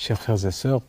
chers 0.00 0.18
frères 0.18 0.46
et 0.46 0.50
sœurs, 0.50 0.80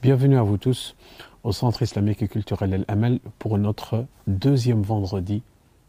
bienvenue 0.00 0.38
à 0.38 0.42
vous 0.42 0.56
tous 0.56 0.96
au 1.42 1.52
Centre 1.52 1.82
islamique 1.82 2.22
et 2.22 2.28
culturel 2.28 2.72
El-Amal 2.72 3.18
pour 3.38 3.58
notre 3.58 4.06
deuxième 4.26 4.80
vendredi 4.80 5.42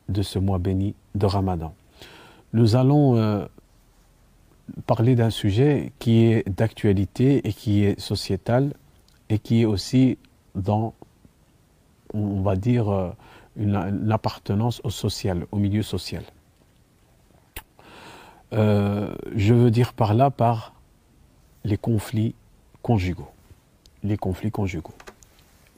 de 0.10 0.22
ce 0.22 0.40
mois 0.40 0.58
béni 0.60 0.94
de 1.16 1.26
Ramadan. 1.26 1.74
Nous 2.52 2.76
allons 2.76 3.16
euh, 3.16 3.46
parler 4.88 5.16
d'un 5.16 5.30
sujet 5.30 5.94
qui 6.00 6.26
est 6.26 6.50
d'actualité 6.50 7.48
et 7.48 7.54
qui 7.54 7.86
est 7.86 7.98
sociétal 7.98 8.74
et 9.30 9.40
qui 9.40 9.62
est 9.62 9.66
aussi 9.66 10.18
dans, 10.54 10.94
on 12.14 12.42
va 12.42 12.58
dire, 12.58 12.90
euh, 12.90 13.10
une, 13.56 13.78
une 13.78 14.12
appartenance 14.12 14.82
au 14.84 14.90
social, 14.90 15.48
au 15.54 15.60
milieu 15.60 15.82
social. 15.82 16.26
Euh, 18.52 19.16
je 19.34 19.54
veux 19.54 19.72
dire 19.72 19.94
par 19.94 20.14
là 20.14 20.30
par 20.30 20.74
les 21.64 21.78
conflits 21.78 22.36
conjugaux. 22.86 23.32
Les 24.04 24.16
conflits 24.16 24.52
conjugaux. 24.52 24.94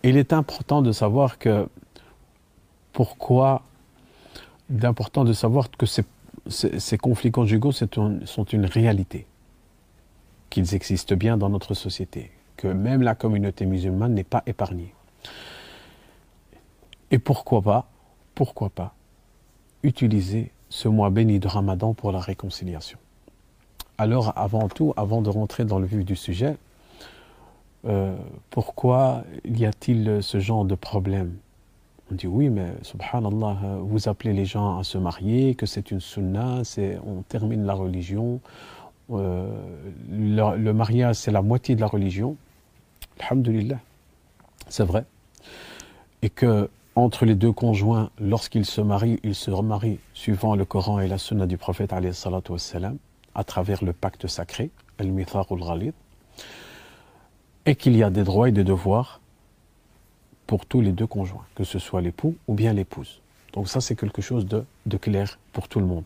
Il 0.03 0.17
est 0.17 0.33
important 0.33 0.81
de 0.81 0.91
savoir 0.91 1.37
que 1.37 1.69
ces, 6.49 6.97
conflits 6.97 7.31
conjugaux 7.31 7.71
sont 7.71 8.43
une 8.51 8.65
réalité, 8.65 9.25
qu'ils 10.49 10.75
existent 10.75 11.15
bien 11.15 11.37
dans 11.37 11.47
notre 11.47 11.75
société, 11.75 12.29
que 12.57 12.67
même 12.67 13.01
la 13.01 13.15
communauté 13.15 13.65
musulmane 13.65 14.13
n'est 14.13 14.25
pas 14.25 14.43
épargnée. 14.45 14.93
Et 17.09 17.19
pourquoi 17.19 17.61
pas, 17.61 17.87
pourquoi 18.35 18.69
pas, 18.69 18.93
utiliser 19.81 20.51
ce 20.67 20.89
mois 20.89 21.09
béni 21.09 21.39
de 21.39 21.47
Ramadan 21.47 21.93
pour 21.93 22.11
la 22.11 22.19
réconciliation. 22.19 22.99
Alors, 23.97 24.33
avant 24.35 24.67
tout, 24.67 24.93
avant 24.97 25.21
de 25.21 25.29
rentrer 25.29 25.63
dans 25.63 25.79
le 25.79 25.85
vif 25.85 26.03
du 26.03 26.17
sujet, 26.17 26.57
euh, 27.85 28.15
pourquoi 28.49 29.23
y 29.45 29.65
a-t-il 29.65 30.19
ce 30.21 30.39
genre 30.39 30.65
de 30.65 30.75
problème? 30.75 31.35
On 32.11 32.15
dit 32.15 32.27
oui, 32.27 32.49
mais 32.49 32.73
subhanallah, 32.83 33.57
vous 33.81 34.07
appelez 34.07 34.33
les 34.33 34.45
gens 34.45 34.79
à 34.79 34.83
se 34.83 34.97
marier, 34.97 35.55
que 35.55 35.65
c'est 35.65 35.91
une 35.91 35.99
sunna, 35.99 36.61
on 37.05 37.21
termine 37.23 37.65
la 37.65 37.73
religion. 37.73 38.39
Euh, 39.11 39.49
le, 40.09 40.71
mariage, 40.71 41.15
c'est 41.15 41.31
la 41.31 41.41
moitié 41.41 41.75
de 41.75 41.81
la 41.81 41.87
religion. 41.87 42.35
Alhamdulillah, 43.19 43.79
c'est 44.69 44.83
vrai. 44.83 45.05
Et 46.21 46.29
que 46.29 46.69
entre 46.95 47.25
les 47.25 47.35
deux 47.35 47.51
conjoints, 47.51 48.09
lorsqu'ils 48.19 48.65
se 48.65 48.81
marient, 48.81 49.19
ils 49.23 49.35
se 49.35 49.51
remarient 49.51 49.99
suivant 50.13 50.55
le 50.55 50.65
Coran 50.65 50.99
et 50.99 51.07
la 51.07 51.17
sunna 51.17 51.45
du 51.45 51.57
prophète 51.57 51.93
à 51.93 53.43
travers 53.43 53.83
le 53.83 53.93
pacte 53.93 54.27
sacré, 54.27 54.71
al-mithaq 54.97 55.51
al-ghalid, 55.51 55.93
et 57.67 57.75
qu'il 57.75 57.95
y 57.97 58.01
a 58.01 58.09
des 58.09 58.23
droits 58.23 58.47
et 58.49 58.51
des 58.53 58.63
devoirs 58.63 59.19
pour 60.47 60.65
tous 60.65 60.79
les 60.79 60.93
deux 60.93 61.05
conjoints, 61.05 61.45
que 61.53 61.65
ce 61.65 61.77
soit 61.77 62.01
l'époux 62.01 62.35
ou 62.47 62.53
bien 62.53 62.71
l'épouse. 62.71 63.19
Donc 63.53 63.67
ça, 63.67 63.81
c'est 63.81 63.95
quelque 63.95 64.21
chose 64.21 64.47
de, 64.47 64.97
clair 64.97 65.37
pour 65.51 65.67
tout 65.67 65.81
le 65.81 65.85
monde. 65.85 66.05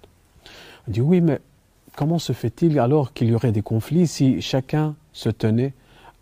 On 0.88 0.91
dit 0.91 1.01
oui, 1.01 1.22
mais 1.22 1.39
comment 1.95 2.17
se 2.17 2.33
fait-il 2.33 2.79
alors 2.79 3.13
qu'il 3.13 3.29
y 3.29 3.35
aurait 3.35 3.51
des 3.51 3.61
conflits 3.61 4.07
si 4.07 4.41
chacun 4.41 4.95
se 5.13 5.29
tenait 5.29 5.73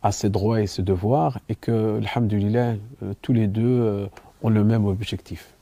à 0.04 0.12
ses 0.12 0.30
droits 0.30 0.62
et 0.62 0.68
ses 0.68 0.84
devoirs 0.84 1.40
et 1.48 1.56
que, 1.56 2.02
alhamdulillah, 2.04 2.76
euh, 3.04 3.14
tous 3.22 3.34
les 3.34 3.48
deux 3.48 3.64
euh, 3.64 4.08
ont 4.44 4.50
le 4.50 4.66
même 4.66 4.86
objectif? 4.86 5.54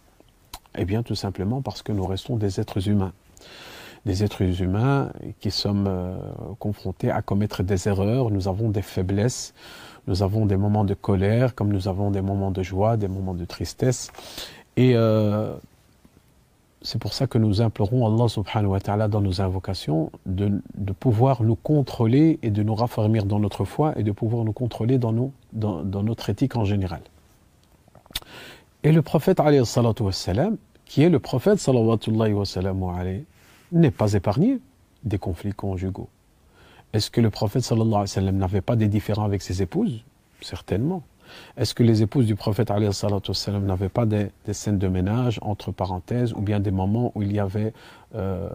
Eh 0.75 0.85
bien, 0.85 1.03
tout 1.03 1.15
simplement 1.15 1.61
parce 1.61 1.83
que 1.83 1.91
nous 1.91 2.05
restons 2.05 2.35
des 2.35 2.59
êtres 2.59 2.87
humains. 2.87 3.13
Des 4.05 4.23
êtres 4.23 4.61
humains 4.61 5.11
qui 5.39 5.51
sommes 5.51 5.85
euh, 5.87 6.17
confrontés 6.59 7.11
à 7.11 7.21
commettre 7.21 7.63
des 7.63 7.87
erreurs, 7.87 8.29
nous 8.31 8.47
avons 8.47 8.69
des 8.69 8.81
faiblesses, 8.81 9.53
nous 10.07 10.23
avons 10.23 10.45
des 10.45 10.57
moments 10.57 10.85
de 10.85 10.93
colère, 10.93 11.55
comme 11.55 11.71
nous 11.71 11.87
avons 11.87 12.11
des 12.11 12.21
moments 12.21 12.51
de 12.51 12.63
joie, 12.63 12.95
des 12.95 13.07
moments 13.07 13.33
de 13.33 13.45
tristesse. 13.45 14.11
Et 14.77 14.93
euh, 14.95 15.53
c'est 16.81 16.99
pour 16.99 17.13
ça 17.13 17.27
que 17.27 17.37
nous 17.37 17.61
implorons 17.61 18.07
Allah 18.07 18.29
subhanahu 18.29 18.71
wa 18.71 18.79
ta'ala 18.79 19.07
dans 19.07 19.19
nos 19.19 19.41
invocations 19.41 20.11
de, 20.25 20.61
pouvoir 20.97 21.43
nous 21.43 21.55
contrôler 21.55 22.39
et 22.43 22.51
de 22.51 22.63
nous 22.63 22.75
raffermir 22.75 23.25
dans 23.25 23.39
notre 23.39 23.65
foi 23.65 23.93
et 23.97 24.03
de 24.03 24.11
pouvoir 24.11 24.45
nous 24.45 24.53
contrôler 24.53 24.97
dans, 24.97 25.31
notre 25.53 26.29
éthique 26.29 26.55
en 26.55 26.63
général. 26.63 27.01
Et 28.83 28.91
le 28.91 29.01
prophète, 29.01 29.39
wassalam, 29.39 30.57
qui 30.85 31.03
est 31.03 31.09
le 31.09 31.19
prophète, 31.19 31.59
n'est 33.71 33.91
pas 33.91 34.13
épargné 34.13 34.59
des 35.03 35.17
conflits 35.17 35.53
conjugaux. 35.53 36.09
Est-ce 36.93 37.11
que 37.11 37.21
le 37.21 37.29
prophète 37.29 37.69
n'avait 37.71 38.61
pas 38.61 38.75
des 38.75 38.87
différends 38.87 39.25
avec 39.25 39.41
ses 39.41 39.61
épouses? 39.61 40.03
Certainement. 40.41 41.03
Est-ce 41.57 41.73
que 41.73 41.83
les 41.83 42.01
épouses 42.01 42.25
du 42.25 42.35
prophète 42.35 42.69
n'avaient 42.69 43.89
pas 43.89 44.05
des, 44.05 44.29
scènes 44.53 44.77
de 44.77 44.87
ménage, 44.87 45.39
entre 45.41 45.71
parenthèses, 45.71 46.33
ou 46.33 46.41
bien 46.41 46.59
des 46.59 46.71
moments 46.71 47.11
où 47.15 47.21
il 47.21 47.33
y 47.33 47.39
avait 47.39 47.73
euh, 48.15 48.49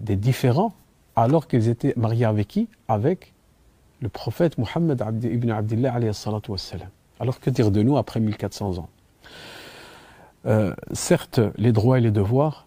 des, 0.00 0.16
différends, 0.16 0.72
alors 1.16 1.46
qu'ils 1.46 1.68
étaient 1.68 1.92
mariés 1.96 2.24
avec 2.24 2.48
qui? 2.48 2.68
Avec 2.88 3.34
le 4.00 4.08
prophète 4.08 4.56
Muhammad 4.58 5.04
ibn 5.24 5.50
Abdullah 5.50 5.98
Alors 7.20 7.40
que 7.40 7.50
dire 7.50 7.70
de 7.70 7.82
nous 7.82 7.96
après 7.98 8.20
1400 8.20 8.78
ans? 8.78 8.88
Euh, 10.46 10.74
certes, 10.92 11.40
les 11.56 11.72
droits 11.72 11.98
et 11.98 12.00
les 12.00 12.12
devoirs 12.12 12.66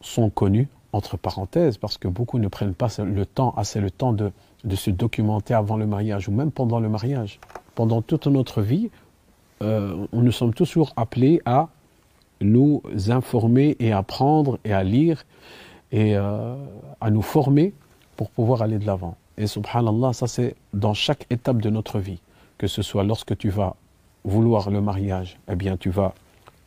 sont 0.00 0.28
connus, 0.28 0.68
entre 0.94 1.16
parenthèses, 1.16 1.76
parce 1.76 1.98
que 1.98 2.06
beaucoup 2.06 2.38
ne 2.38 2.48
prennent 2.48 2.74
pas 2.74 2.88
le 3.02 3.26
temps, 3.26 3.52
assez 3.56 3.80
le 3.80 3.90
temps 3.90 4.12
de, 4.12 4.30
de 4.62 4.76
se 4.76 4.90
documenter 4.90 5.52
avant 5.52 5.76
le 5.76 5.86
mariage 5.86 6.28
ou 6.28 6.32
même 6.32 6.52
pendant 6.52 6.78
le 6.78 6.88
mariage. 6.88 7.40
Pendant 7.74 8.00
toute 8.00 8.28
notre 8.28 8.62
vie, 8.62 8.90
euh, 9.62 10.06
nous 10.12 10.32
sommes 10.32 10.54
toujours 10.54 10.92
appelés 10.96 11.42
à 11.46 11.68
nous 12.40 12.80
informer 13.08 13.76
et 13.80 13.92
apprendre 13.92 14.58
et 14.64 14.72
à 14.72 14.84
lire 14.84 15.24
et 15.90 16.16
euh, 16.16 16.54
à 17.00 17.10
nous 17.10 17.22
former 17.22 17.74
pour 18.16 18.30
pouvoir 18.30 18.62
aller 18.62 18.78
de 18.78 18.86
l'avant. 18.86 19.16
Et 19.36 19.48
subhanallah, 19.48 20.12
ça 20.12 20.28
c'est 20.28 20.54
dans 20.72 20.94
chaque 20.94 21.26
étape 21.30 21.60
de 21.60 21.70
notre 21.70 21.98
vie. 21.98 22.20
Que 22.56 22.68
ce 22.68 22.82
soit 22.82 23.02
lorsque 23.02 23.36
tu 23.36 23.48
vas 23.48 23.74
vouloir 24.24 24.70
le 24.70 24.80
mariage, 24.80 25.38
eh 25.50 25.56
bien 25.56 25.76
tu 25.76 25.90
vas 25.90 26.14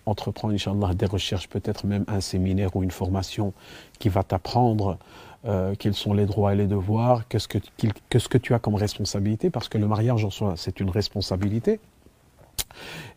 entreprendre, 0.07 0.93
des 0.95 1.05
recherches, 1.05 1.49
peut-être 1.49 1.85
même 1.85 2.05
un 2.07 2.21
séminaire 2.21 2.75
ou 2.75 2.83
une 2.83 2.91
formation 2.91 3.53
qui 3.99 4.09
va 4.09 4.23
t'apprendre 4.23 4.97
euh, 5.45 5.75
quels 5.77 5.93
sont 5.93 6.13
les 6.13 6.25
droits 6.25 6.53
et 6.53 6.55
les 6.55 6.67
devoirs, 6.67 7.27
qu'est-ce 7.27 7.47
que, 7.47 8.37
tu 8.37 8.53
as 8.53 8.59
comme 8.59 8.75
responsabilité, 8.75 9.49
parce 9.49 9.69
que 9.69 9.77
le 9.77 9.87
mariage 9.87 10.25
en 10.25 10.29
soi, 10.29 10.55
c'est 10.57 10.79
une 10.79 10.89
responsabilité. 10.89 11.79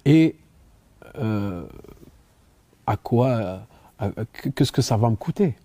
Et 0.04 0.36
euh, 1.18 1.64
à 2.86 2.96
quoi, 2.96 3.62
euh, 4.02 4.10
qu'est-ce 4.54 4.72
que 4.72 4.82
ça 4.82 4.96
va 4.96 5.10
me 5.10 5.16
coûter? 5.16 5.56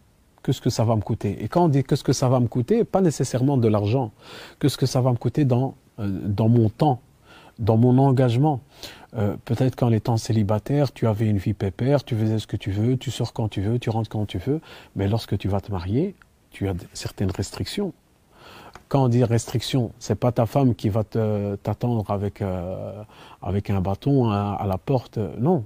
Qu'est-ce 0.44 0.62
que 0.62 0.70
ça 0.70 0.86
va 0.86 0.96
me 0.96 1.02
coûter? 1.02 1.44
Et 1.44 1.48
quand 1.48 1.66
on 1.66 1.70
dit 1.70 1.84
qu'est-ce 1.84 2.04
que 2.04 2.14
ça 2.14 2.30
va 2.30 2.40
me 2.40 2.48
coûter, 2.48 2.84
pas 2.84 3.02
nécessairement 3.02 3.58
de 3.58 3.68
l'argent, 3.68 4.12
qu'est-ce 4.60 4.78
que 4.78 4.86
ça 4.86 5.02
va 5.02 5.12
me 5.12 5.18
coûter 5.18 5.44
dans, 5.44 5.76
dans 5.98 6.50
mon 6.50 6.70
temps, 6.70 7.02
dans 7.60 7.78
mon 7.78 7.98
engagement. 7.98 8.62
Euh, 9.18 9.36
Peut-être 9.46 9.76
qu'en 9.76 9.92
étant 9.92 10.18
célibataire, 10.18 10.92
tu 10.92 11.08
avais 11.08 11.28
une 11.28 11.38
vie 11.38 11.54
pépère, 11.54 12.04
tu 12.04 12.16
faisais 12.16 12.40
ce 12.40 12.48
que 12.48 12.58
tu 12.58 12.72
veux, 12.72 12.98
tu 12.98 13.12
sors 13.12 13.34
quand 13.34 13.48
tu 13.48 13.62
veux, 13.62 13.80
tu 13.80 13.90
rentres 13.90 14.10
quand 14.10 14.26
tu 14.26 14.38
veux, 14.38 14.62
mais 14.96 15.08
lorsque 15.08 15.38
tu 15.38 15.48
vas 15.48 15.62
te 15.62 15.72
marier, 15.72 16.16
tu 16.52 16.68
as 16.68 16.74
certaines 16.94 17.32
restrictions. 17.32 17.94
quand 18.88 19.06
on 19.06 19.08
dit 19.08 19.24
restriction, 19.24 19.92
c'est 20.00 20.16
pas 20.16 20.32
ta 20.32 20.46
femme 20.46 20.76
qui 20.76 20.90
va 20.90 21.04
t'attendre 21.04 22.10
avec, 22.12 22.42
euh, 22.42 23.04
avec 23.42 23.70
un 23.70 23.82
bâton 23.82 24.30
à, 24.30 24.66
la 24.68 24.78
porte. 24.78 25.18
Non. 25.40 25.64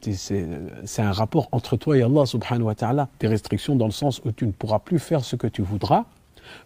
C'est 0.00 1.02
un 1.02 1.12
rapport 1.12 1.48
entre 1.50 1.76
toi 1.76 1.96
et 1.96 2.02
Allah 2.02 2.24
subhanahu 2.26 2.66
wa 2.66 2.74
ta'ala. 2.74 3.08
Des 3.18 3.26
restrictions 3.26 3.74
dans 3.74 3.86
le 3.86 3.92
sens 3.92 4.20
où 4.24 4.30
tu 4.30 4.46
ne 4.46 4.52
pourras 4.52 4.78
plus 4.78 5.00
faire 5.00 5.24
ce 5.24 5.34
que 5.34 5.48
tu 5.48 5.62
voudras 5.62 6.04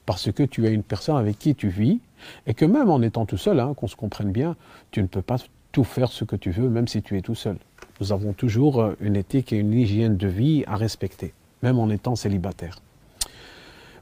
parce 0.05 0.31
que 0.33 0.43
tu 0.43 0.67
as 0.67 0.71
une 0.71 0.83
personne 0.83 1.17
avec 1.17 1.39
qui 1.39 1.55
tu 1.55 1.69
vis 1.69 2.01
et 2.47 2.55
que 2.55 2.65
même 2.65 2.91
en 2.91 3.03
étant 3.03 3.27
tout 3.27 3.37
seul, 3.37 3.61
hein, 3.61 3.75
qu'on 3.75 3.89
se 3.89 3.97
comprenne 3.97 4.33
bien, 4.33 4.57
tu 4.91 5.03
ne 5.03 5.07
peux 5.07 5.23
pas 5.23 5.37
tout 5.73 5.85
faire 5.85 6.11
ce 6.11 6.25
que 6.25 6.37
tu 6.37 6.51
veux 6.51 6.69
même 6.69 6.89
si 6.89 7.03
tu 7.03 7.17
es 7.19 7.23
tout 7.23 7.35
seul. 7.35 7.57
Nous 8.01 8.13
avons 8.13 8.33
toujours 8.33 8.81
euh, 8.81 8.95
une 9.01 9.17
éthique 9.17 9.53
et 9.53 9.57
une 9.57 9.73
hygiène 9.73 10.17
de 10.17 10.29
vie 10.29 10.65
à 10.67 10.77
respecter, 10.77 11.35
même 11.63 11.79
en 11.79 11.91
étant 11.91 12.17
célibataire. 12.17 12.79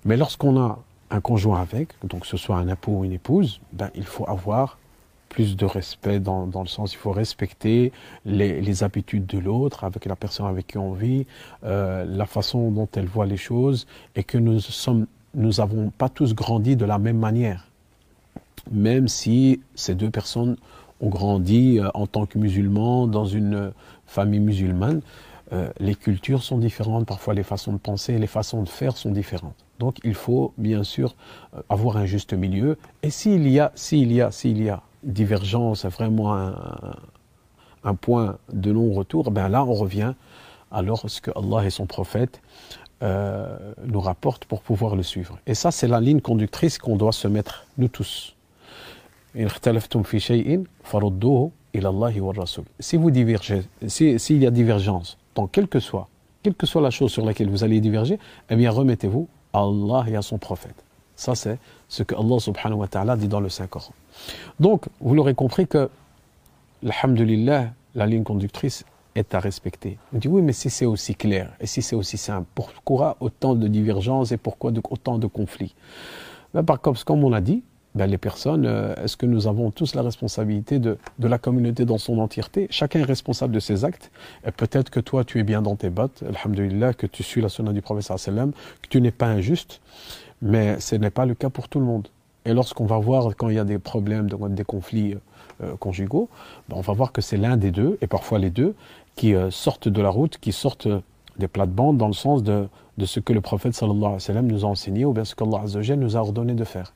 Mais 0.05 0.17
lorsqu'on 0.17 0.61
a 0.61 0.79
un 1.11 1.21
conjoint 1.21 1.61
avec, 1.61 1.91
donc 2.05 2.27
ce 2.27 2.37
soit 2.37 2.57
un 2.57 2.69
époux 2.69 2.99
ou 2.99 3.05
une 3.05 3.13
épouse, 3.13 3.61
ben, 3.73 3.91
il 3.95 4.05
faut 4.05 4.29
avoir 4.29 4.79
plus 5.29 5.57
de 5.57 5.65
respect 5.65 6.21
dans, 6.21 6.47
le 6.47 6.69
sens, 6.69 6.93
il 6.93 6.97
faut 6.97 7.11
respecter 7.11 7.91
les, 8.25 8.85
habitudes 8.85 9.27
de 9.27 9.39
l'autre, 9.39 9.83
avec 9.83 10.05
la 10.05 10.15
personne 10.15 10.47
avec 10.47 10.69
qui 10.69 10.79
on 10.79 10.93
vit, 10.93 11.27
euh, 11.65 12.05
la 12.05 12.27
façon 12.27 12.71
dont 12.71 12.89
elle 12.95 13.07
voit 13.07 13.27
les 13.27 13.37
choses, 13.37 13.89
et 14.15 14.23
que 14.23 14.39
nous 14.39 14.61
n'avons 15.35 15.91
pas 15.91 16.09
tous 16.09 16.35
grandi 16.35 16.77
de 16.77 16.85
la 16.85 17.01
même 17.01 17.19
manière, 17.19 17.67
même 18.71 19.09
si 19.09 19.61
ces 19.75 19.95
deux 19.95 20.11
personnes 20.11 20.57
ont 21.01 21.09
grandi 21.09 21.79
euh, 21.79 21.89
en 21.95 22.07
tant 22.07 22.27
que 22.27 22.39
musulmans 22.39 23.07
dans 23.07 23.27
une 23.27 23.73
famille 24.07 24.41
musulmane. 24.41 25.01
Euh, 25.53 25.69
les 25.79 25.95
cultures 25.95 26.43
sont 26.43 26.59
différentes, 26.59 27.07
parfois 27.07 27.35
les 27.35 27.43
façons 27.43 27.73
de 27.73 27.79
penser, 27.79 28.19
les 28.19 28.27
façons 28.27 28.63
de 28.63 28.69
faire 28.69 28.97
sont 28.97 29.11
différentes. 29.11 29.57
Donc 29.79 29.99
il 30.05 30.15
faut 30.15 30.55
bien 30.57 30.85
sûr 30.85 31.15
euh, 31.55 31.61
avoir 31.69 31.97
un 31.97 32.07
juste 32.07 32.33
milieu. 32.33 32.79
Et 33.03 33.11
s'il 33.11 33.49
y 33.49 33.61
a, 33.61 33.73
s'il 33.75 34.13
y 34.13 34.21
a, 34.21 34.31
s'il 34.31 34.63
y 34.63 34.71
a 34.71 34.83
divergence, 35.03 35.85
vraiment 35.85 36.35
un, 36.35 37.95
point 37.95 38.39
de 38.51 38.73
non-retour, 38.73 39.31
ben 39.31 39.49
là 39.51 39.63
on 39.63 39.75
revient 39.75 40.15
alors 40.71 41.05
ce 41.11 41.21
que 41.21 41.31
Allah 41.37 41.67
et 41.67 41.71
son 41.71 41.85
prophète 41.85 42.41
nous 43.03 44.01
rapportent 44.01 44.47
pour 44.47 44.63
pouvoir 44.63 44.97
le 44.97 45.03
suivre. 45.03 45.39
Et 45.47 45.55
ça 45.55 45.71
c'est 45.71 45.89
la 45.89 46.01
ligne 46.01 46.23
conductrice 46.23 46.79
qu'on 46.79 46.97
doit 46.97 47.13
se 47.13 47.29
mettre 47.29 47.67
nous 47.77 47.89
tous. 47.89 48.35
Si 52.79 52.97
vous 52.97 53.11
divergez, 53.11 53.63
s'il 53.87 54.43
y 54.43 54.47
a 54.47 54.51
divergence, 54.51 55.19
dans 55.35 55.47
quelle 55.49 55.67
que 55.67 55.81
soit, 55.81 56.09
quelle 56.43 56.55
que 56.55 56.67
soit 56.67 56.83
la 56.83 56.91
chose 56.91 57.11
sur 57.11 57.25
laquelle 57.25 57.51
vous 57.51 57.65
allez 57.65 57.81
diverger, 57.81 58.19
eh 58.49 58.57
bien 58.57 58.71
remettez-vous 58.71 59.29
à 59.53 59.61
Allah 59.61 60.05
et 60.09 60.17
à 60.17 60.23
son 60.23 60.39
prophète. 60.39 60.77
Ça 61.17 61.35
c'est 61.35 61.59
ce 61.89 62.03
que 62.03 62.15
Allah 62.15 62.39
subhanahu 62.39 62.79
wa 62.79 62.89
ta'ala 62.89 63.17
dit 63.17 63.29
dans 63.29 63.41
le 63.41 63.49
Saint-Coran. 63.49 63.93
Donc, 64.61 64.87
vous 65.01 65.15
l'aurez 65.15 65.35
compris 65.35 65.67
que, 65.67 65.89
alhamdulillah, 66.85 67.73
la 67.95 68.07
ligne 68.07 68.25
conductrice 68.25 68.85
est 69.15 69.35
à 69.35 69.41
respecter. 69.41 69.99
On 70.13 70.19
dit 70.19 70.29
oui, 70.29 70.43
mais 70.43 70.53
si 70.53 70.71
c'est 70.71 70.87
aussi 70.87 71.15
clair 71.15 71.53
et 71.61 71.67
si 71.67 71.83
c'est 71.83 71.97
aussi 71.97 72.19
simple, 72.19 72.47
pourquoi 72.55 73.17
autant 73.21 73.55
de 73.55 73.69
divergences 73.69 74.33
et 74.33 74.37
pourquoi 74.37 74.73
autant 74.91 75.19
de 75.19 75.27
conflits? 75.27 75.75
Ben, 76.53 76.63
Par 76.63 76.81
comme 76.81 77.25
on 77.25 77.33
a 77.33 77.41
dit, 77.41 77.63
ben, 77.95 78.07
les 78.07 78.19
personnes, 78.19 78.67
euh, 78.67 78.95
est-ce 78.97 79.17
que 79.17 79.27
nous 79.27 79.47
avons 79.47 79.71
tous 79.71 79.95
la 79.95 80.03
responsabilité 80.03 80.79
de, 80.79 80.99
de, 81.19 81.29
la 81.29 81.39
communauté 81.39 81.85
dans 81.85 81.99
son 81.99 82.19
entièreté? 82.19 82.67
Chacun 82.71 83.01
est 83.01 83.05
responsable 83.05 83.55
de 83.55 83.61
ses 83.61 83.85
actes. 83.85 84.11
Et 84.47 84.51
peut-être 84.51 84.91
que 84.91 85.01
toi, 85.01 85.25
tu 85.25 85.39
es 85.39 85.45
bien 85.45 85.63
dans 85.63 85.77
tes 85.77 85.91
bottes, 85.91 86.25
alhamdulillah, 86.29 86.95
que 86.95 87.07
tu 87.07 87.23
suis 87.23 87.41
la 87.41 87.49
sunna 87.49 87.73
du 87.73 87.83
prophète 87.83 88.19
sallam, 88.19 88.53
que 88.83 88.89
tu 88.89 89.01
n'es 89.01 89.13
pas 89.13 89.27
injuste, 89.27 89.81
mais 90.43 90.81
ce 90.81 90.97
n'est 90.97 91.11
pas 91.11 91.25
le 91.25 91.35
cas 91.35 91.51
pour 91.51 91.69
tout 91.69 91.79
le 91.79 91.87
monde. 91.87 92.09
Et 92.45 92.53
lorsqu'on 92.53 92.85
va 92.85 92.99
voir 92.99 93.35
quand 93.37 93.49
il 93.49 93.55
y 93.55 93.59
a 93.59 93.65
des 93.65 93.79
problèmes, 93.79 94.29
des 94.29 94.65
conflits 94.65 95.17
euh, 95.63 95.77
conjugaux, 95.77 96.29
ben, 96.69 96.77
on 96.77 96.81
va 96.81 96.93
voir 96.95 97.13
que 97.13 97.21
c'est 97.21 97.37
l'un 97.37 97.57
des 97.57 97.71
deux, 97.71 97.97
et 98.01 98.09
parfois 98.09 98.41
les 98.41 98.51
deux, 98.51 98.75
qui 99.15 99.35
euh, 99.35 99.53
sortent 99.53 99.89
de 99.89 100.03
la 100.03 100.11
route, 100.11 100.39
qui 100.39 100.51
sortent 100.51 100.89
des 101.39 101.49
plates-bandes 101.49 101.97
dans 101.97 102.09
le 102.09 102.13
sens 102.13 102.43
de, 102.43 102.67
de 102.99 103.07
ce 103.07 103.21
que 103.21 103.33
le 103.33 103.41
prophète 103.41 103.75
sallallahu 103.75 104.43
nous 104.43 104.65
a 104.65 104.69
enseigné 104.69 105.05
ou 105.05 105.13
bien 105.13 105.25
ce 105.25 105.35
qu'Allah 105.35 105.63
nous 105.97 106.17
a 106.17 106.21
ordonné 106.21 106.55
de 106.55 106.65
faire. 106.65 106.93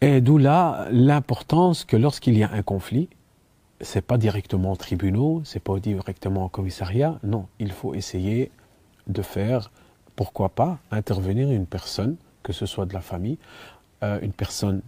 Et 0.00 0.20
d'où 0.20 0.38
là 0.38 0.86
l'importance 0.90 1.84
que 1.84 1.96
lorsqu'il 1.96 2.36
y 2.36 2.42
a 2.42 2.52
un 2.52 2.62
conflit, 2.62 3.08
c'est 3.80 4.02
pas 4.02 4.18
directement 4.18 4.72
en 4.72 4.76
tribunaux, 4.76 5.42
c'est 5.44 5.62
pas 5.62 5.78
directement 5.78 6.44
en 6.44 6.48
commissariat, 6.48 7.18
non, 7.22 7.46
il 7.58 7.72
faut 7.72 7.94
essayer 7.94 8.50
de 9.06 9.22
faire, 9.22 9.70
pourquoi 10.14 10.50
pas, 10.50 10.78
intervenir 10.90 11.50
une 11.50 11.66
personne, 11.66 12.16
que 12.42 12.52
ce 12.52 12.66
soit 12.66 12.86
de 12.86 12.94
la 12.94 13.00
famille, 13.00 13.38
euh, 14.02 14.18
une 14.22 14.32
personne 14.32 14.82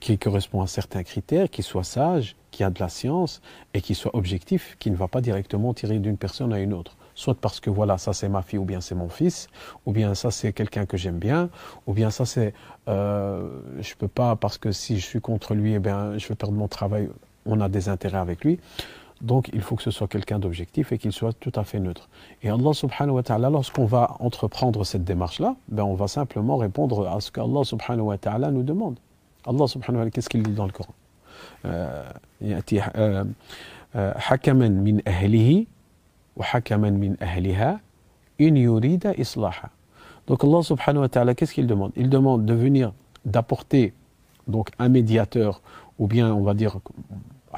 qui 0.00 0.18
correspond 0.18 0.62
à 0.62 0.66
certains 0.66 1.02
critères, 1.02 1.50
qui 1.50 1.62
soit 1.62 1.84
sage, 1.84 2.36
qui 2.50 2.64
a 2.64 2.70
de 2.70 2.80
la 2.80 2.88
science 2.88 3.40
et 3.72 3.80
qui 3.80 3.94
soit 3.94 4.14
objectif, 4.14 4.76
qui 4.78 4.90
ne 4.90 4.96
va 4.96 5.08
pas 5.08 5.20
directement 5.20 5.72
tirer 5.74 5.98
d'une 5.98 6.16
personne 6.16 6.52
à 6.52 6.60
une 6.60 6.72
autre 6.72 6.96
soit 7.14 7.34
parce 7.34 7.60
que 7.60 7.70
voilà, 7.70 7.98
ça 7.98 8.12
c'est 8.12 8.28
ma 8.28 8.42
fille 8.42 8.58
ou 8.58 8.64
bien 8.64 8.80
c'est 8.80 8.94
mon 8.94 9.08
fils, 9.08 9.48
ou 9.86 9.92
bien 9.92 10.14
ça 10.14 10.30
c'est 10.30 10.52
quelqu'un 10.52 10.86
que 10.86 10.96
j'aime 10.96 11.18
bien, 11.18 11.48
ou 11.86 11.92
bien 11.92 12.10
ça 12.10 12.24
c'est 12.24 12.54
euh, 12.88 13.48
je 13.80 13.94
peux 13.94 14.08
pas 14.08 14.36
parce 14.36 14.58
que 14.58 14.72
si 14.72 14.98
je 14.98 15.06
suis 15.06 15.20
contre 15.20 15.54
lui, 15.54 15.74
eh 15.74 15.78
bien 15.78 16.18
je 16.18 16.28
vais 16.28 16.34
perdre 16.34 16.54
mon 16.54 16.68
travail, 16.68 17.08
on 17.46 17.60
a 17.60 17.68
des 17.68 17.88
intérêts 17.88 18.18
avec 18.18 18.44
lui. 18.44 18.58
Donc 19.20 19.48
il 19.54 19.62
faut 19.62 19.76
que 19.76 19.82
ce 19.82 19.90
soit 19.90 20.08
quelqu'un 20.08 20.38
d'objectif 20.38 20.92
et 20.92 20.98
qu'il 20.98 21.12
soit 21.12 21.32
tout 21.32 21.52
à 21.54 21.64
fait 21.64 21.80
neutre. 21.80 22.08
Et 22.42 22.50
Allah 22.50 22.72
subhanahu 22.74 23.14
wa 23.14 23.22
ta'ala, 23.22 23.48
lorsqu'on 23.48 23.86
va 23.86 24.16
entreprendre 24.18 24.84
cette 24.84 25.04
démarche-là, 25.04 25.56
ben 25.68 25.84
on 25.84 25.94
va 25.94 26.08
simplement 26.08 26.56
répondre 26.56 27.08
à 27.08 27.20
ce 27.20 27.30
qu'Allah 27.30 27.64
subhanahu 27.64 28.06
wa 28.06 28.18
ta'ala 28.18 28.50
nous 28.50 28.62
demande. 28.62 28.98
Allah 29.46 29.66
subhanahu 29.66 29.94
wa 29.94 30.00
ta'ala, 30.00 30.10
qu'est-ce 30.10 30.28
qu'il 30.28 30.42
dit 30.42 30.52
dans 30.52 30.66
le 30.66 30.72
Coran? 30.72 30.92
Euh, 31.64 32.02
euh, 36.38 36.42
euh, 36.42 36.44
Hakaman 36.52 36.96
min 36.96 37.14
ahlihi 37.20 37.78
donc 40.26 40.42
Allah 40.42 40.62
subhanahu 40.62 41.02
wa 41.02 41.08
ta'ala, 41.08 41.34
qu'est-ce 41.34 41.52
qu'il 41.52 41.66
demande? 41.66 41.92
Il 41.96 42.08
demande 42.08 42.46
de 42.46 42.54
venir, 42.54 42.92
d'apporter 43.24 43.92
donc 44.48 44.70
un 44.78 44.88
médiateur, 44.88 45.60
ou 45.98 46.06
bien 46.06 46.32
on 46.32 46.42
va 46.42 46.54
dire 46.54 46.78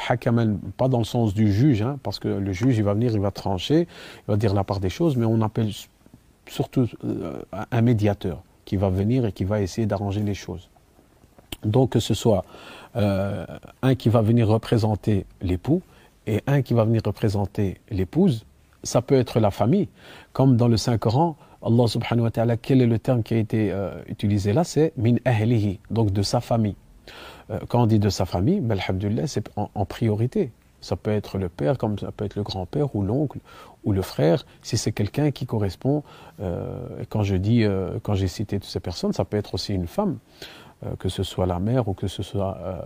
hakaman, 0.08 0.58
pas 0.76 0.88
dans 0.88 0.98
le 0.98 1.04
sens 1.04 1.32
du 1.32 1.52
juge, 1.52 1.82
hein, 1.82 1.98
parce 2.02 2.18
que 2.18 2.28
le 2.28 2.52
juge 2.52 2.76
il 2.76 2.84
va 2.84 2.94
venir, 2.94 3.12
il 3.12 3.20
va 3.20 3.30
trancher, 3.30 3.82
il 3.82 4.30
va 4.30 4.36
dire 4.36 4.52
la 4.52 4.64
part 4.64 4.80
des 4.80 4.90
choses, 4.90 5.16
mais 5.16 5.26
on 5.26 5.40
appelle 5.42 5.70
surtout 6.48 6.88
euh, 7.04 7.40
un 7.70 7.82
médiateur 7.82 8.42
qui 8.64 8.76
va 8.76 8.88
venir 8.88 9.26
et 9.26 9.32
qui 9.32 9.44
va 9.44 9.60
essayer 9.60 9.86
d'arranger 9.86 10.20
les 10.20 10.34
choses. 10.34 10.68
Donc 11.64 11.90
que 11.90 12.00
ce 12.00 12.14
soit 12.14 12.44
euh, 12.96 13.46
un 13.82 13.94
qui 13.94 14.08
va 14.08 14.22
venir 14.22 14.48
représenter 14.48 15.24
l'époux 15.40 15.82
et 16.26 16.42
un 16.46 16.62
qui 16.62 16.74
va 16.74 16.84
venir 16.84 17.02
représenter 17.04 17.80
l'épouse, 17.90 18.45
ça 18.86 19.02
peut 19.02 19.16
être 19.16 19.40
la 19.40 19.50
famille. 19.50 19.88
Comme 20.32 20.56
dans 20.56 20.68
le 20.68 20.76
Saint-Coran, 20.76 21.36
Allah 21.62 21.86
subhanahu 21.86 22.28
wa 22.28 22.56
quel 22.56 22.80
est 22.80 22.86
le 22.86 22.98
terme 22.98 23.22
qui 23.22 23.34
a 23.34 23.38
été 23.38 23.72
euh, 23.72 23.90
utilisé 24.06 24.52
là? 24.52 24.64
C'est 24.64 24.92
min 24.96 25.16
ahlihi, 25.24 25.80
donc 25.90 26.12
de 26.12 26.22
sa 26.22 26.40
famille. 26.40 26.76
Euh, 27.50 27.58
quand 27.68 27.82
on 27.82 27.86
dit 27.86 27.98
de 27.98 28.08
sa 28.08 28.24
famille, 28.24 28.60
ben, 28.60 28.78
c'est 29.26 29.50
en, 29.56 29.84
priorité. 29.84 30.52
Ça 30.80 30.94
peut 30.96 31.10
être 31.10 31.38
le 31.38 31.48
père, 31.48 31.78
comme 31.78 31.98
ça 31.98 32.12
peut 32.12 32.24
être 32.24 32.36
le 32.36 32.42
grand-père 32.42 32.94
ou 32.94 33.02
l'oncle 33.02 33.38
ou 33.84 33.92
le 33.92 34.02
frère, 34.02 34.44
si 34.62 34.76
c'est 34.76 34.92
quelqu'un 34.92 35.30
qui 35.30 35.46
correspond. 35.46 36.02
Euh, 36.40 37.04
quand 37.08 37.22
je 37.22 37.36
dis, 37.36 37.64
quand 38.02 38.14
j'ai 38.14 38.28
cité 38.28 38.58
toutes 38.58 38.68
ces 38.68 38.80
personnes, 38.80 39.12
ça 39.12 39.24
peut 39.24 39.36
être 39.36 39.54
aussi 39.54 39.74
une 39.74 39.86
femme. 39.86 40.18
Euh, 40.84 40.94
que 40.96 41.08
ce 41.08 41.22
soit 41.22 41.46
la 41.46 41.58
mère 41.58 41.88
ou 41.88 41.94
que 41.94 42.06
ce 42.06 42.22
soit 42.22 42.58
euh, 42.60 42.78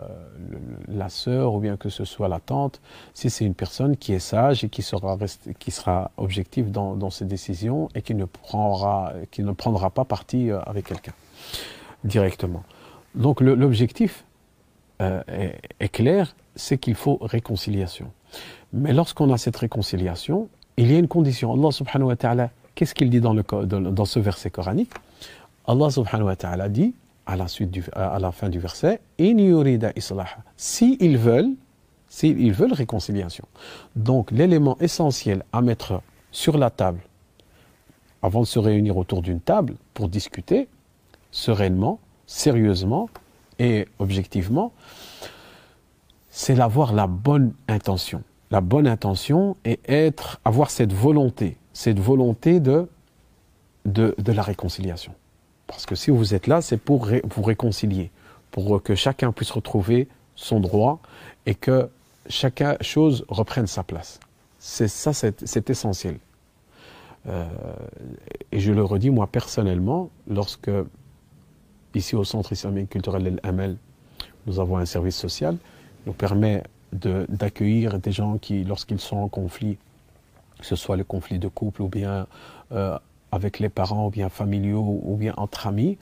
la 0.87 1.09
sœur 1.09 1.55
ou 1.55 1.59
bien 1.59 1.77
que 1.77 1.89
ce 1.89 2.05
soit 2.05 2.29
la 2.29 2.39
tante, 2.39 2.81
si 3.15 3.31
c'est 3.31 3.45
une 3.45 3.55
personne 3.55 3.97
qui 3.97 4.13
est 4.13 4.21
sage 4.21 4.63
et 4.63 4.69
qui 4.69 4.83
sera, 4.83 5.19
qui 5.59 5.73
sera 5.73 6.13
objective 6.17 6.71
dans, 6.71 7.11
ses 7.11 7.25
décisions 7.25 7.89
et 7.97 8.03
qui 8.03 8.15
ne 8.15 8.27
prendra, 8.27 9.13
qui 9.33 9.43
ne 9.43 9.51
prendra 9.51 9.91
pas 9.91 10.05
parti 10.05 10.51
euh, 10.51 10.61
avec 10.67 10.87
quelqu'un 10.87 11.15
directement. 12.05 12.63
Donc 13.17 13.41
l'objectif 13.41 14.25
est, 15.01 15.89
clair, 15.89 16.37
c'est 16.55 16.79
qu'il 16.79 16.95
faut 16.95 17.19
réconciliation. 17.21 18.13
Mais 18.73 18.93
lorsqu'on 18.93 19.33
a 19.33 19.37
cette 19.37 19.57
réconciliation, 19.57 20.49
il 20.77 20.93
y 20.93 20.95
a 20.95 20.99
une 20.99 21.09
condition. 21.09 21.53
Allah 21.53 21.73
subhanahu 21.73 22.07
wa 22.07 22.17
ta'ala, 22.17 22.51
qu'est-ce 22.77 22.95
qu'il 22.95 23.11
dit 23.11 23.21
dans, 23.21 23.35
le, 23.35 23.43
dans 23.67 24.05
ce 24.05 24.21
verset 24.21 24.51
coranique? 24.51 24.93
Allah 25.67 25.91
subhanahu 25.91 26.27
wa 26.27 26.37
ta'ala 26.37 26.69
dit 26.69 26.95
à 27.31 27.37
la, 27.37 27.47
suite 27.47 27.71
du, 27.71 27.85
à 27.93 28.19
la 28.19 28.33
fin 28.33 28.49
du 28.49 28.59
verset, 28.59 29.01
si 30.57 30.97
ils 31.01 31.17
veulent, 31.17 31.55
s'ils 32.09 32.53
veulent 32.53 32.73
réconciliation. 32.73 33.45
Donc 33.95 34.33
l'élément 34.33 34.77
essentiel 34.81 35.45
à 35.53 35.63
mettre 35.63 36.03
sur 36.33 36.59
la 36.59 36.71
table, 36.71 37.01
avant 38.21 38.41
de 38.41 38.47
se 38.47 38.59
réunir 38.59 38.97
autour 38.97 39.23
d'une 39.23 39.41
table 39.41 39.77
pour 39.95 40.09
discuter, 40.09 40.69
sereinement, 41.31 42.01
sérieusement 42.27 43.09
et 43.61 43.87
objectivement, 44.01 44.73
c'est 46.31 46.57
d'avoir 46.57 46.93
la 46.93 47.07
bonne 47.07 47.53
intention. 47.69 48.25
La 48.51 48.61
bonne 48.61 48.89
intention 48.89 49.57
et 49.65 49.79
être, 49.87 50.41
avoir 50.45 50.71
cette 50.71 50.93
volonté, 50.93 51.57
cette 51.73 52.01
volonté 52.01 52.59
de, 52.59 52.89
la 53.85 54.43
réconciliation. 54.43 55.15
Parce 55.71 55.87
que 55.87 55.95
si 55.95 56.11
vous 56.11 56.35
êtes 56.35 56.49
là, 56.49 56.61
c'est 56.61 56.77
pour 56.77 57.07
vous 57.07 57.43
réconcilier, 57.43 58.11
pour 58.51 58.83
que 58.83 58.97
chacun 58.97 59.31
puisse 59.31 59.53
retrouver 59.53 60.09
son 60.35 60.59
droit 60.59 60.99
et 61.47 61.55
que 61.55 61.89
chaque 62.29 62.63
chose 62.83 63.25
reprenne 63.29 63.69
sa 63.69 63.85
place. 63.85 64.19
C'est 64.59 64.89
ça, 64.89 65.13
c'est 65.13 65.71
essentiel. 65.71 66.19
Euh, 67.29 67.47
et 68.51 68.59
je 68.59 68.73
le 68.73 68.83
redis, 68.83 69.11
moi 69.11 69.29
personnellement, 69.29 70.11
lorsque, 70.29 70.71
ici 71.95 72.17
au 72.17 72.25
Centre 72.25 72.53
islamique 72.53 72.91
culturel 72.91 73.27
El 73.29 73.41
Hamel, 73.45 73.77
nous 74.47 74.59
avons 74.59 74.77
un 74.77 74.87
service 74.87 75.17
social, 75.17 75.57
nous 76.05 76.13
permet 76.13 76.65
d'accueillir 76.93 78.01
des 78.01 78.11
gens 78.11 78.39
qui, 78.39 78.65
lorsqu'ils 78.65 78.99
sont 78.99 79.19
en 79.19 79.29
conflit, 79.29 79.79
que 80.59 80.67
ce 80.67 80.75
soit 80.75 80.97
le 80.97 81.05
conflit 81.05 81.39
de 81.39 81.47
couple 81.47 81.83
ou 81.83 81.89
bien 81.89 82.27
euh, 82.73 82.99
avec 83.33 83.59
les 83.59 83.69
parents 83.69 84.07
ou 84.07 84.11
bien 84.11 84.29
familiaux 84.29 85.01
ou 85.03 85.17
bien 85.17 85.35
entre 85.37 85.67
amis, 85.67 85.99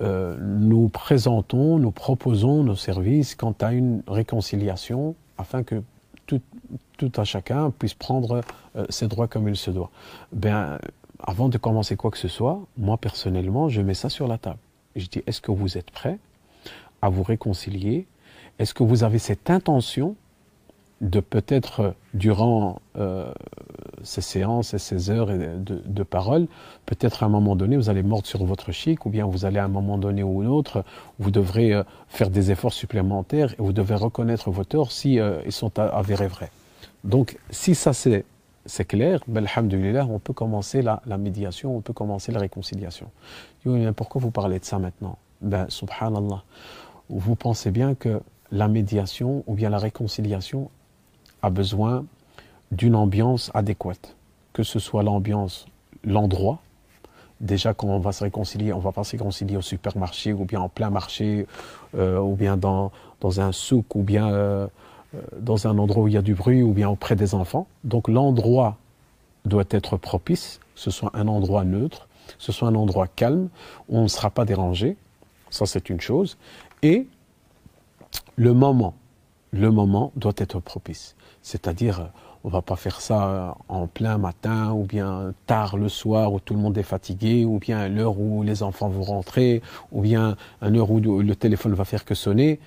euh, 0.00 0.36
nous 0.40 0.88
présentons, 0.88 1.78
nous 1.78 1.90
proposons 1.90 2.62
nos 2.62 2.76
services 2.76 3.34
quant 3.34 3.54
à 3.60 3.72
une 3.72 4.02
réconciliation 4.06 5.14
afin 5.38 5.62
que 5.62 5.82
tout, 6.26 6.40
tout 6.96 7.10
chacun 7.24 7.70
puisse 7.70 7.94
prendre 7.94 8.40
euh, 8.76 8.86
ses 8.88 9.08
droits 9.08 9.28
comme 9.28 9.48
il 9.48 9.56
se 9.56 9.70
doit. 9.70 9.90
Ben, 10.32 10.78
avant 11.22 11.48
de 11.48 11.58
commencer 11.58 11.96
quoi 11.96 12.10
que 12.10 12.18
ce 12.18 12.28
soit, 12.28 12.60
moi 12.76 12.96
personnellement, 12.96 13.68
je 13.68 13.82
mets 13.82 13.94
ça 13.94 14.08
sur 14.08 14.26
la 14.28 14.38
table. 14.38 14.58
Je 14.96 15.06
dis, 15.06 15.22
est-ce 15.26 15.40
que 15.40 15.52
vous 15.52 15.78
êtes 15.78 15.90
prêts 15.90 16.18
à 17.00 17.08
vous 17.08 17.22
réconcilier? 17.22 18.06
Est-ce 18.58 18.74
que 18.74 18.82
vous 18.82 19.04
avez 19.04 19.18
cette 19.18 19.50
intention 19.50 20.16
de 21.00 21.20
peut-être 21.20 21.94
durant 22.14 22.80
euh, 22.96 23.32
ces 24.02 24.20
séances 24.20 24.74
et 24.74 24.78
ces 24.78 25.10
heures 25.10 25.26
de, 25.26 25.82
de 25.84 26.02
parole, 26.02 26.46
peut-être 26.86 27.22
à 27.22 27.26
un 27.26 27.28
moment 27.28 27.56
donné, 27.56 27.76
vous 27.76 27.90
allez 27.90 28.02
mordre 28.02 28.26
sur 28.26 28.44
votre 28.44 28.72
chic, 28.72 29.06
ou 29.06 29.10
bien 29.10 29.26
vous 29.26 29.44
allez 29.44 29.58
à 29.58 29.64
un 29.64 29.68
moment 29.68 29.98
donné 29.98 30.22
ou 30.22 30.42
un 30.42 30.46
autre, 30.46 30.84
vous 31.18 31.30
devrez 31.30 31.72
euh, 31.72 31.82
faire 32.08 32.30
des 32.30 32.50
efforts 32.50 32.72
supplémentaires 32.72 33.52
et 33.52 33.62
vous 33.62 33.72
devez 33.72 33.94
reconnaître 33.94 34.50
vos 34.50 34.64
torts 34.64 34.92
si 34.92 35.18
euh, 35.18 35.40
sont 35.50 35.78
avérés 35.78 36.28
vrais. 36.28 36.50
Donc, 37.04 37.38
si 37.50 37.74
ça 37.74 37.92
c'est 37.92 38.24
c'est 38.64 38.84
clair, 38.84 39.20
ben, 39.26 39.44
on 40.08 40.18
peut 40.18 40.32
commencer 40.32 40.82
la, 40.82 41.00
médiation, 41.18 41.76
on 41.76 41.80
peut 41.80 41.92
commencer 41.92 42.30
la 42.30 42.38
réconciliation. 42.38 43.10
pourquoi 43.96 44.20
vous 44.20 44.30
parlez 44.30 44.58
de 44.60 44.64
ça 44.64 44.78
maintenant? 44.78 45.18
Ben, 45.40 45.66
subhanallah, 45.68 46.44
vous 47.08 47.34
pensez 47.34 47.70
bien 47.70 47.94
que 47.94 48.20
la 48.52 48.68
médiation 48.68 49.42
ou 49.46 49.54
bien 49.54 49.70
la 49.70 49.78
réconciliation 49.78 50.70
a 51.42 51.50
besoin 51.50 52.04
d'une 52.72 52.96
ambiance 52.96 53.50
adéquate, 53.54 54.16
que 54.52 54.62
ce 54.62 54.78
soit 54.78 55.02
l'ambiance, 55.02 55.66
l'endroit. 56.04 56.58
Déjà, 57.40 57.74
quand 57.74 57.88
on 57.88 57.98
va 57.98 58.12
se 58.12 58.24
réconcilier, 58.24 58.72
on 58.72 58.78
va 58.78 58.92
pas 58.92 59.04
se 59.04 59.12
réconcilier 59.12 59.56
au 59.56 59.62
supermarché 59.62 60.32
ou 60.32 60.44
bien 60.44 60.60
en 60.60 60.68
plein 60.68 60.90
marché 60.90 61.46
euh, 61.96 62.18
ou 62.18 62.34
bien 62.34 62.56
dans, 62.56 62.90
dans 63.20 63.40
un 63.40 63.52
souk 63.52 63.94
ou 63.94 64.02
bien 64.02 64.32
euh, 64.32 64.66
euh, 65.14 65.20
dans 65.38 65.66
un 65.66 65.76
endroit 65.78 66.04
où 66.04 66.08
il 66.08 66.14
y 66.14 66.16
a 66.16 66.22
du 66.22 66.34
bruit 66.34 66.62
ou 66.62 66.72
bien 66.72 66.88
auprès 66.88 67.14
des 67.14 67.34
enfants. 67.34 67.66
Donc 67.84 68.08
l'endroit 68.08 68.78
doit 69.44 69.64
être 69.70 69.96
propice, 69.96 70.60
que 70.74 70.80
ce 70.80 70.90
soit 70.90 71.10
un 71.14 71.28
endroit 71.28 71.64
neutre, 71.64 72.08
que 72.26 72.44
ce 72.44 72.52
soit 72.52 72.68
un 72.68 72.74
endroit 72.74 73.06
calme, 73.06 73.48
où 73.88 73.98
on 73.98 74.04
ne 74.04 74.08
sera 74.08 74.30
pas 74.30 74.44
dérangé. 74.44 74.96
Ça, 75.50 75.66
c'est 75.66 75.90
une 75.90 76.00
chose. 76.00 76.38
Et 76.82 77.06
le 78.36 78.54
moment, 78.54 78.94
le 79.50 79.70
moment 79.70 80.12
doit 80.16 80.32
être 80.38 80.60
propice. 80.60 81.16
C'est-à-dire, 81.42 82.10
on 82.44 82.48
va 82.48 82.62
pas 82.62 82.76
faire 82.76 83.00
ça 83.00 83.56
en 83.68 83.86
plein 83.86 84.18
matin 84.18 84.72
ou 84.72 84.84
bien 84.84 85.32
tard 85.46 85.76
le 85.76 85.88
soir 85.88 86.32
où 86.32 86.40
tout 86.40 86.54
le 86.54 86.60
monde 86.60 86.76
est 86.76 86.82
fatigué 86.82 87.44
ou 87.44 87.58
bien 87.58 87.88
l'heure 87.88 88.18
où 88.18 88.42
les 88.42 88.62
enfants 88.62 88.88
vont 88.88 89.02
rentrer 89.02 89.62
ou 89.92 90.00
bien 90.02 90.36
à 90.60 90.68
l'heure 90.68 90.90
où 90.90 90.98
le 90.98 91.36
téléphone 91.36 91.74
va 91.74 91.84
faire 91.84 92.04
que 92.04 92.14
sonner. 92.14 92.58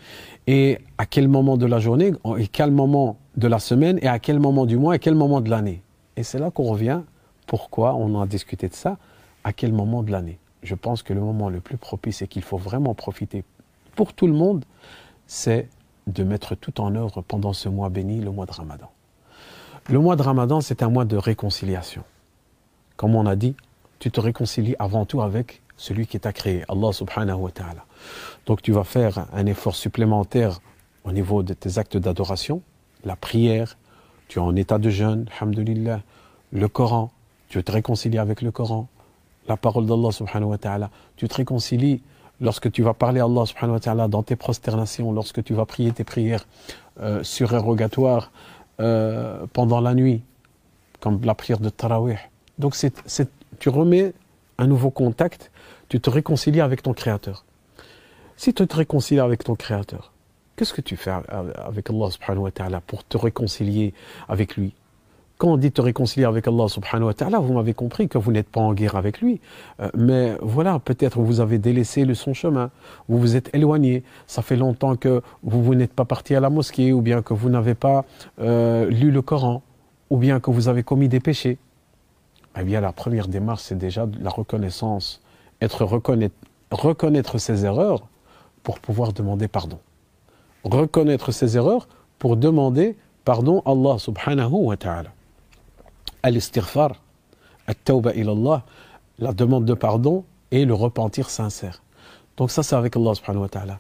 Et 0.48 0.80
à 0.98 1.06
quel 1.06 1.28
moment 1.28 1.58
de 1.58 1.66
la 1.66 1.80
journée 1.80 2.14
et 2.38 2.48
quel 2.48 2.72
moment 2.72 3.18
de 3.36 3.48
la 3.48 3.60
semaine 3.60 4.00
et 4.02 4.08
à 4.08 4.20
quel 4.20 4.40
moment 4.40 4.66
du 4.66 4.78
mois 4.78 4.96
et 4.96 5.00
quel 5.00 5.16
moment 5.16 5.42
de 5.42 5.50
l'année. 5.50 5.82
Et 6.16 6.24
c'est 6.24 6.40
là 6.40 6.52
qu'on 6.52 6.64
revient. 6.64 7.02
Pourquoi 7.46 7.96
on 7.96 8.20
a 8.22 8.26
discuté 8.26 8.70
de 8.70 8.74
ça 8.74 8.98
À 9.44 9.52
quel 9.52 9.74
moment 9.74 10.04
de 10.04 10.12
l'année 10.12 10.40
Je 10.64 10.76
pense 10.76 11.04
que 11.04 11.14
le 11.14 11.20
moment 11.20 11.50
le 11.50 11.60
plus 11.60 11.78
propice 11.78 12.22
et 12.22 12.28
qu'il 12.28 12.44
faut 12.44 12.58
vraiment 12.58 12.94
profiter 12.94 13.44
pour 13.96 14.14
tout 14.14 14.28
le 14.28 14.34
monde, 14.34 14.64
c'est 15.28 15.70
de 16.08 16.24
mettre 16.24 16.56
tout 16.56 16.80
en 16.82 16.96
œuvre 16.96 17.22
pendant 17.22 17.54
ce 17.54 17.68
mois 17.70 17.90
béni, 17.90 18.22
le 18.22 18.32
mois 18.32 18.46
de 18.46 18.52
Ramadan. 18.52 18.90
Le 19.88 20.00
mois 20.00 20.16
de 20.16 20.24
Ramadan, 20.24 20.62
c'est 20.62 20.82
un 20.82 20.90
mois 20.90 21.06
de 21.06 21.16
réconciliation. 21.16 22.04
Comme 22.96 23.14
on 23.14 23.28
a 23.28 23.36
dit, 23.36 23.56
tu 24.00 24.10
te 24.10 24.20
réconcilies 24.20 24.76
avant 24.80 25.06
tout 25.06 25.22
avec 25.22 25.62
celui 25.78 26.08
qui 26.08 26.20
t'a 26.20 26.34
créé, 26.34 26.64
Allah 26.70 26.92
subhanahu 26.92 27.38
wa 27.38 27.52
ta'ala. 27.52 27.86
Donc 28.48 28.64
tu 28.64 28.72
vas 28.72 28.84
faire 28.84 29.28
un 29.32 29.46
effort 29.46 29.76
supplémentaire 29.76 30.60
au 31.04 31.12
niveau 31.12 31.44
de 31.44 31.54
tes 31.54 31.78
actes 31.78 31.98
d'adoration, 31.98 32.64
la 33.04 33.16
prière, 33.16 33.78
tu 34.28 34.40
es 34.40 34.42
en 34.42 34.56
état 34.56 34.80
de 34.80 34.90
jeûne, 34.90 35.28
alhamdulillah, 35.40 36.02
le 36.52 36.68
Coran, 36.68 37.12
tu 37.48 37.64
te 37.64 37.72
réconcilier 37.72 38.18
avec 38.18 38.42
le 38.42 38.50
Coran, 38.50 38.88
la 39.48 39.56
parole 39.56 39.86
d'Allah 39.86 40.12
subhanahu 40.12 40.50
wa 40.50 40.58
ta'ala, 40.58 40.90
tu 41.16 41.28
te 41.28 41.36
réconcilies 41.36 42.02
lorsque 42.42 42.72
tu 42.72 42.82
vas 42.82 42.96
parler 42.96 43.20
à 43.20 43.26
Allah 43.26 43.46
subhanahu 43.46 43.74
wa 43.74 43.80
ta'ala 43.80 44.08
dans 44.08 44.24
tes 44.24 44.36
prosternations, 44.36 45.12
lorsque 45.12 45.44
tu 45.44 45.54
vas 45.54 45.68
prier 45.68 45.92
tes 45.92 46.04
prières 46.04 46.48
euh, 47.02 47.22
surérogatoires 47.22 48.32
euh, 48.80 49.46
pendant 49.54 49.82
la 49.82 49.94
nuit, 49.94 50.24
comme 51.00 51.22
la 51.24 51.36
prière 51.36 51.60
de 51.60 51.70
Tarawih. 51.70 52.18
Donc 52.58 52.76
tu 53.60 53.70
remets 53.70 54.14
un 54.58 54.68
nouveau 54.68 54.90
contact, 54.90 55.52
tu 55.90 56.00
te 56.00 56.10
réconcilies 56.10 56.62
avec 56.62 56.82
ton 56.82 56.94
Créateur. 56.94 57.46
Si 58.38 58.54
tu 58.54 58.68
te 58.68 58.76
réconcilies 58.76 59.20
avec 59.20 59.44
ton 59.44 59.56
Créateur, 59.56 60.12
qu'est-ce 60.56 60.74
que 60.74 60.82
tu 60.82 60.98
fais 60.98 61.12
avec 61.12 61.90
Allah 61.90 62.12
subhanahu 62.12 62.44
wa 62.44 62.52
ta'ala 62.52 62.82
pour 62.82 63.04
te 63.04 63.18
réconcilier 63.18 63.94
avec 64.28 64.58
lui? 64.58 64.74
Quand 65.38 65.50
on 65.50 65.58
dit 65.58 65.72
te 65.72 65.82
réconcilier 65.82 66.26
avec 66.26 66.48
Allah 66.48 66.68
subhanahu 66.68 67.08
wa 67.08 67.14
ta'ala, 67.14 67.40
vous 67.40 67.54
m'avez 67.54 67.74
compris 67.74 68.08
que 68.08 68.18
vous 68.18 68.32
n'êtes 68.32 68.48
pas 68.48 68.62
en 68.62 68.74
guerre 68.74 68.96
avec 68.96 69.20
lui. 69.20 69.42
Euh, 69.82 69.90
mais 69.96 70.38
voilà, 70.42 70.80
peut-être 70.80 71.20
vous 71.20 71.42
avez 71.42 71.58
délaissé 71.58 72.06
le 72.06 72.14
son 72.14 72.34
chemin, 72.34 72.72
vous 73.10 73.20
vous 73.20 73.36
êtes 73.36 73.54
éloigné, 73.54 74.04
ça 74.28 74.42
fait 74.42 74.56
longtemps 74.56 74.96
que 74.96 75.22
vous, 75.44 75.62
vous 75.62 75.76
n'êtes 75.76 75.92
pas 75.92 76.06
parti 76.06 76.36
à 76.36 76.40
la 76.40 76.50
mosquée, 76.50 76.94
ou 76.94 77.02
bien 77.02 77.22
que 77.22 77.34
vous 77.34 77.50
n'avez 77.50 77.76
pas 77.76 78.06
euh, 78.40 78.90
lu 78.90 79.12
le 79.12 79.22
Coran, 79.22 79.62
ou 80.10 80.18
bien 80.18 80.40
que 80.40 80.52
vous 80.52 80.70
avez 80.70 80.84
commis 80.84 81.10
des 81.10 81.20
péchés. 81.20 81.58
Eh 82.58 82.64
bien, 82.64 82.80
la 82.80 82.94
première 82.94 83.28
démarche, 83.28 83.64
c'est 83.64 83.78
déjà 83.78 84.08
la 84.22 84.30
reconnaissance, 84.30 85.22
être 85.62 85.84
reconnaître, 85.84 86.36
reconnaître 86.72 87.38
ses 87.40 87.66
erreurs 87.66 88.08
pour 88.64 88.80
pouvoir 88.80 89.12
demander 89.12 89.50
pardon. 89.50 89.80
Reconnaître 90.64 91.32
ses 91.34 91.58
erreurs 91.58 91.90
pour 92.20 92.38
demander 92.38 92.96
pardon 93.26 93.62
à 93.66 93.72
Allah 93.72 94.00
subhanahu 94.00 94.54
wa 94.54 94.78
ta'ala 94.78 95.10
al-istighfar, 96.26 96.92
at-tawba 97.68 98.14
ilallah, 98.16 98.66
la 99.20 99.32
demande 99.32 99.66
de 99.66 99.76
pardon 99.76 100.26
et 100.50 100.66
le 100.66 100.74
repentir 100.74 101.30
sincère. 101.30 101.84
Donc 102.38 102.50
ça, 102.50 102.64
c'est 102.64 102.76
avec 102.76 102.98
Allah 102.98 103.14
subhanahu 103.14 103.44
wa 103.44 103.50
ta'ala. 103.50 103.80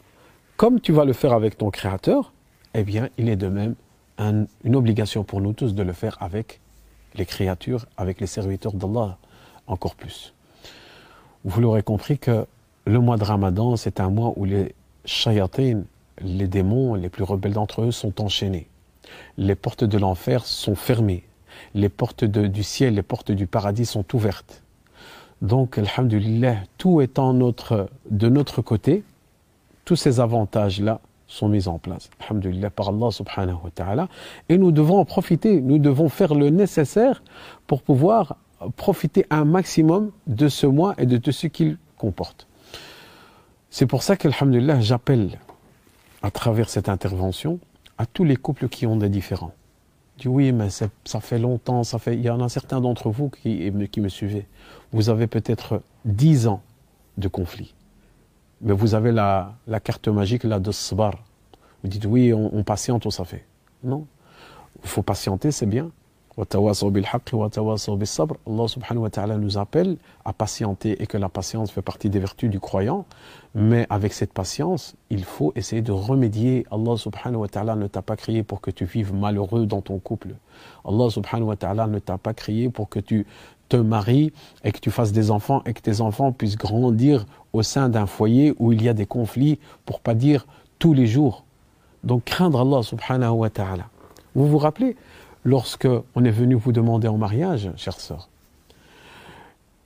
Comme 0.56 0.80
tu 0.80 0.92
vas 0.92 1.06
le 1.06 1.14
faire 1.14 1.34
avec 1.34 1.58
ton 1.58 1.72
Créateur, 1.72 2.32
eh 2.76 2.84
bien, 2.84 3.10
il 3.18 3.30
est 3.30 3.36
de 3.36 3.48
même 3.48 3.76
une 4.20 4.76
obligation 4.76 5.24
pour 5.24 5.42
nous 5.42 5.54
tous 5.54 5.74
de 5.74 5.84
le 5.84 5.92
faire 5.92 6.18
avec 6.22 6.62
les 7.16 7.26
créatures, 7.26 7.86
avec 7.98 8.22
les 8.22 8.28
serviteurs 8.28 8.74
d'Allah, 8.74 9.18
encore 9.68 9.96
plus. 9.96 10.34
Vous 11.44 11.62
l'aurez 11.62 11.84
compris 11.84 12.20
que 12.20 12.46
le 12.86 13.00
mois 13.00 13.18
de 13.18 13.24
Ramadan, 13.24 13.76
c'est 13.76 14.00
un 14.00 14.10
mois 14.10 14.34
où 14.36 14.46
les 14.46 14.76
shayatin, 15.04 15.82
les 16.22 16.48
démons 16.48 16.94
les 16.94 17.10
plus 17.10 17.24
rebelles 17.24 17.54
d'entre 17.54 17.82
eux, 17.82 17.92
sont 17.92 18.22
enchaînés. 18.22 18.68
Les 19.38 19.56
portes 19.56 19.84
de 19.84 19.98
l'enfer 19.98 20.46
sont 20.46 20.76
fermées 20.76 21.24
les 21.74 21.90
portes 21.90 22.24
du 22.24 22.64
ciel, 22.64 22.96
les 22.96 23.04
portes 23.04 23.32
du 23.32 23.48
paradis 23.48 23.86
sont 23.86 24.06
ouvertes. 24.16 24.64
Donc, 25.42 25.78
alhamdulillah, 25.78 26.56
tout 26.78 27.02
étant 27.02 27.34
de 27.34 28.30
notre 28.30 28.62
côté, 28.62 29.04
tous 29.84 29.96
ces 29.96 30.20
avantages-là 30.20 31.02
sont 31.28 31.50
mis 31.50 31.68
en 31.68 31.78
place. 31.78 32.10
Alhamdulillah, 32.22 32.70
par 32.70 32.90
Allah 32.90 33.12
subhanahu 33.12 33.58
wa 33.64 33.72
ta'ala. 33.74 34.08
Et 34.50 34.58
nous 34.58 34.72
devons 34.72 35.00
en 35.00 35.06
profiter, 35.06 35.62
nous 35.62 35.80
devons 35.80 36.10
faire 36.10 36.34
le 36.36 36.50
nécessaire 36.50 37.24
pour 37.68 37.82
pouvoir 37.82 38.38
profiter 38.78 39.26
un 39.30 39.46
maximum 39.46 40.12
de 40.28 40.48
ce 40.48 40.66
mois 40.66 40.96
et 40.98 41.06
de 41.06 41.18
tout 41.18 41.32
ce 41.32 41.48
qu'il 41.48 41.78
comporte. 41.98 42.48
C'est 43.70 43.86
pour 43.86 44.04
ça 44.04 44.16
qu'Alhamdulillah, 44.16 44.80
j'appelle 44.80 45.40
à 46.22 46.32
travers 46.32 46.70
cette 46.70 46.90
intervention 46.90 47.60
à 47.98 48.06
tous 48.06 48.24
les 48.24 48.36
couples 48.36 48.70
qui 48.70 48.88
ont 48.88 48.96
des 48.96 49.10
différends 49.10 49.52
dis 50.18 50.28
oui, 50.28 50.52
mais 50.52 50.70
ça 50.70 51.20
fait 51.20 51.40
longtemps, 51.40 51.84
ça 51.84 52.00
fait, 52.00 52.16
il 52.16 52.22
y 52.22 52.30
en 52.30 52.42
a 52.42 52.50
certains 52.50 52.82
d'entre 52.82 53.10
vous 53.10 53.30
qui, 53.30 53.72
me 53.72 54.10
suivez. 54.10 54.48
Vous 54.92 55.10
avez 55.10 55.28
peut-être 55.28 55.82
dix 56.06 56.48
ans 56.48 56.62
de 57.18 57.28
conflit. 57.28 57.74
Mais 58.62 58.74
vous 58.74 58.96
avez 58.96 59.12
la, 59.12 59.56
la 59.68 59.80
carte 59.80 60.08
magique 60.08 60.44
là 60.44 60.60
de 60.60 60.72
Sbar. 60.72 61.16
Vous 61.84 61.90
dites 61.90 62.06
oui, 62.06 62.34
on, 62.34 62.64
patiente, 62.64 63.06
on 63.06 63.12
ça 63.12 63.26
fait. 63.26 63.46
Non. 63.84 64.08
Il 64.84 64.90
faut 64.90 65.04
patienter, 65.04 65.52
c'est 65.52 65.66
bien. 65.66 65.92
Allah 66.38 66.74
subhanahu 68.68 69.04
wa 69.04 69.10
ta'ala 69.10 69.38
nous 69.38 69.58
appelle 69.58 69.96
à 70.26 70.34
patienter 70.34 71.02
et 71.02 71.08
que 71.08 71.18
la 71.18 71.30
patience 71.30 71.72
fait 71.72 71.82
partie 71.82 72.10
des 72.10 72.20
vertus 72.20 72.50
du 72.50 72.60
croyant. 72.60 73.06
Mais 73.54 73.88
avec 73.90 74.12
cette 74.12 74.34
patience, 74.34 74.96
il 75.10 75.24
faut 75.24 75.54
essayer 75.56 75.82
de 75.82 75.94
remédier. 75.94 76.66
Allah 76.72 76.98
subhanahu 76.98 77.38
wa 77.38 77.48
ta'ala 77.48 77.76
ne 77.76 77.88
t'a 77.88 78.02
pas 78.02 78.18
créé 78.18 78.44
pour 78.44 78.60
que 78.60 78.70
tu 78.70 78.84
vives 78.84 79.14
malheureux 79.14 79.66
dans 79.66 79.80
ton 79.80 79.98
couple. 79.98 80.36
Allah 80.84 81.10
subhanahu 81.10 81.48
wa 81.48 81.56
ta'ala 81.56 81.88
ne 81.88 82.00
t'a 82.00 82.18
pas 82.18 82.34
créé 82.34 82.68
pour 82.70 82.90
que 82.90 83.00
tu 83.00 83.26
te 83.70 83.78
maries 83.78 84.34
et 84.66 84.74
que 84.74 84.80
tu 84.80 84.92
fasses 84.92 85.14
des 85.14 85.32
enfants 85.32 85.64
et 85.66 85.74
que 85.74 85.82
tes 85.82 86.02
enfants 86.02 86.34
puissent 86.34 86.58
grandir 86.58 87.26
au 87.54 87.64
sein 87.64 87.88
d'un 87.88 88.08
foyer 88.08 88.54
où 88.60 88.74
il 88.74 88.84
y 88.84 88.90
a 88.90 88.94
des 88.94 89.06
conflits, 89.06 89.58
pour 89.86 90.02
pas 90.02 90.14
dire 90.14 90.46
tous 90.80 90.94
les 90.94 91.08
jours. 91.08 91.46
Donc 92.04 92.26
craindre 92.26 92.60
Allah 92.60 92.84
subhanahu 92.84 93.32
wa 93.32 93.50
ta'ala. 93.50 93.86
Vous 94.36 94.48
vous 94.48 94.58
rappelez 94.58 94.98
lorsque 95.46 95.88
on 96.16 96.26
est 96.26 96.32
venu 96.32 96.56
vous 96.56 96.74
demander 96.74 97.08
en 97.08 97.18
mariage, 97.18 97.72
chère 97.78 98.00
sœur, 98.00 98.28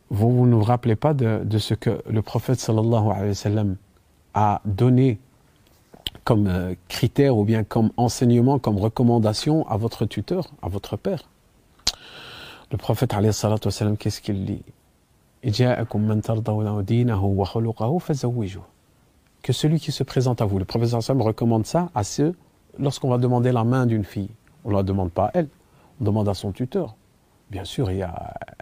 vous, 0.09 0.47
ne 0.47 0.55
vous 0.55 0.63
rappelez 0.63 0.95
pas 0.95 1.13
de, 1.13 1.57
ce 1.59 1.75
que 1.75 2.01
le 2.09 2.21
prophète 2.23 2.59
sallallahu 2.59 3.05
wa 3.05 3.17
a 4.33 4.61
donné 4.65 5.19
comme 6.23 6.47
euh, 6.47 6.73
critère 6.87 7.37
ou 7.37 7.43
bien 7.43 7.63
comme 7.63 7.91
enseignement, 7.97 8.57
comme 8.59 8.77
recommandation 8.77 9.67
à 9.67 9.77
votre 9.77 10.05
tuteur, 10.05 10.47
à 10.61 10.69
votre 10.69 10.97
père. 10.97 11.23
Le 12.71 12.77
prophète 12.77 13.13
alayhi 13.13 13.33
wa 13.43 13.71
sallam, 13.71 13.97
qu'est-ce 13.97 14.21
qu'il 14.21 14.45
dit? 14.45 14.63
Que 19.41 19.53
celui 19.53 19.79
qui 19.79 19.91
se 19.91 20.03
présente 20.03 20.41
à 20.41 20.45
vous, 20.45 20.59
le 20.59 20.65
prophète 20.65 20.89
sallam 21.01 21.21
recommande 21.21 21.65
ça 21.65 21.89
à 21.95 22.03
ceux 22.03 22.35
lorsqu'on 22.77 23.09
va 23.09 23.17
demander 23.17 23.51
la 23.51 23.63
main 23.63 23.85
d'une 23.85 24.03
fille. 24.03 24.29
On 24.63 24.69
ne 24.69 24.75
la 24.75 24.83
demande 24.83 25.11
pas 25.11 25.25
à 25.25 25.31
elle, 25.35 25.49
on 25.99 26.03
demande 26.03 26.29
à 26.29 26.33
son 26.33 26.51
tuteur. 26.51 26.95
Bien 27.49 27.65
sûr, 27.65 27.91
il 27.91 28.07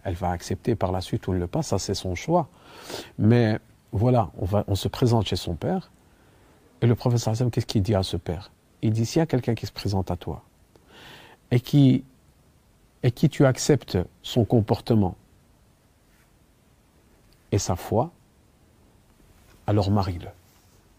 elle 0.04 0.14
va 0.14 0.30
accepter 0.32 0.76
par 0.76 0.92
la 0.92 1.02
suite 1.02 1.28
ou 1.28 1.34
le 1.34 1.48
pas, 1.48 1.62
ça 1.62 1.78
c'est 1.78 1.94
son 1.94 2.16
choix. 2.16 2.48
Mais 3.18 3.60
voilà, 3.92 4.32
on, 4.38 4.46
va, 4.46 4.64
on 4.68 4.76
se 4.76 4.88
présente 4.88 5.28
chez 5.28 5.36
son 5.36 5.56
père, 5.56 5.92
et 6.82 6.88
le 6.88 6.96
professeur 6.96 7.34
Hassan, 7.34 7.52
qu'est-ce 7.52 7.66
qu'il 7.66 7.82
dit 7.82 7.96
à 7.96 8.04
ce 8.04 8.18
père? 8.18 8.52
Il 8.82 8.92
dit, 8.92 9.06
s'il 9.06 9.20
y 9.20 9.24
a 9.24 9.26
quelqu'un 9.26 9.56
qui 9.56 9.66
se 9.66 9.72
présente 9.72 10.12
à 10.12 10.16
toi, 10.16 10.44
et 11.52 11.60
qui, 11.60 12.04
et 13.04 13.12
qui 13.12 13.30
tu 13.30 13.46
acceptes 13.46 13.98
son 14.22 14.46
comportement 14.46 15.16
et 17.52 17.58
sa 17.58 17.76
foi, 17.76 18.12
alors 19.66 19.92
marie-le. 19.92 20.30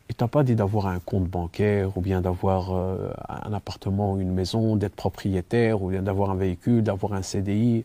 Il 0.08 0.14
t'a 0.14 0.28
pas 0.28 0.42
dit 0.42 0.54
d'avoir 0.54 0.86
un 0.86 1.00
compte 1.00 1.24
bancaire 1.24 1.96
ou 1.96 2.00
bien 2.00 2.20
d'avoir 2.20 2.72
euh, 2.72 3.10
un 3.28 3.52
appartement 3.52 4.14
ou 4.14 4.20
une 4.20 4.32
maison, 4.32 4.76
d'être 4.76 4.94
propriétaire 4.94 5.82
ou 5.82 5.90
bien 5.90 6.02
d'avoir 6.02 6.30
un 6.30 6.34
véhicule, 6.34 6.82
d'avoir 6.82 7.12
un 7.12 7.22
CDI. 7.22 7.84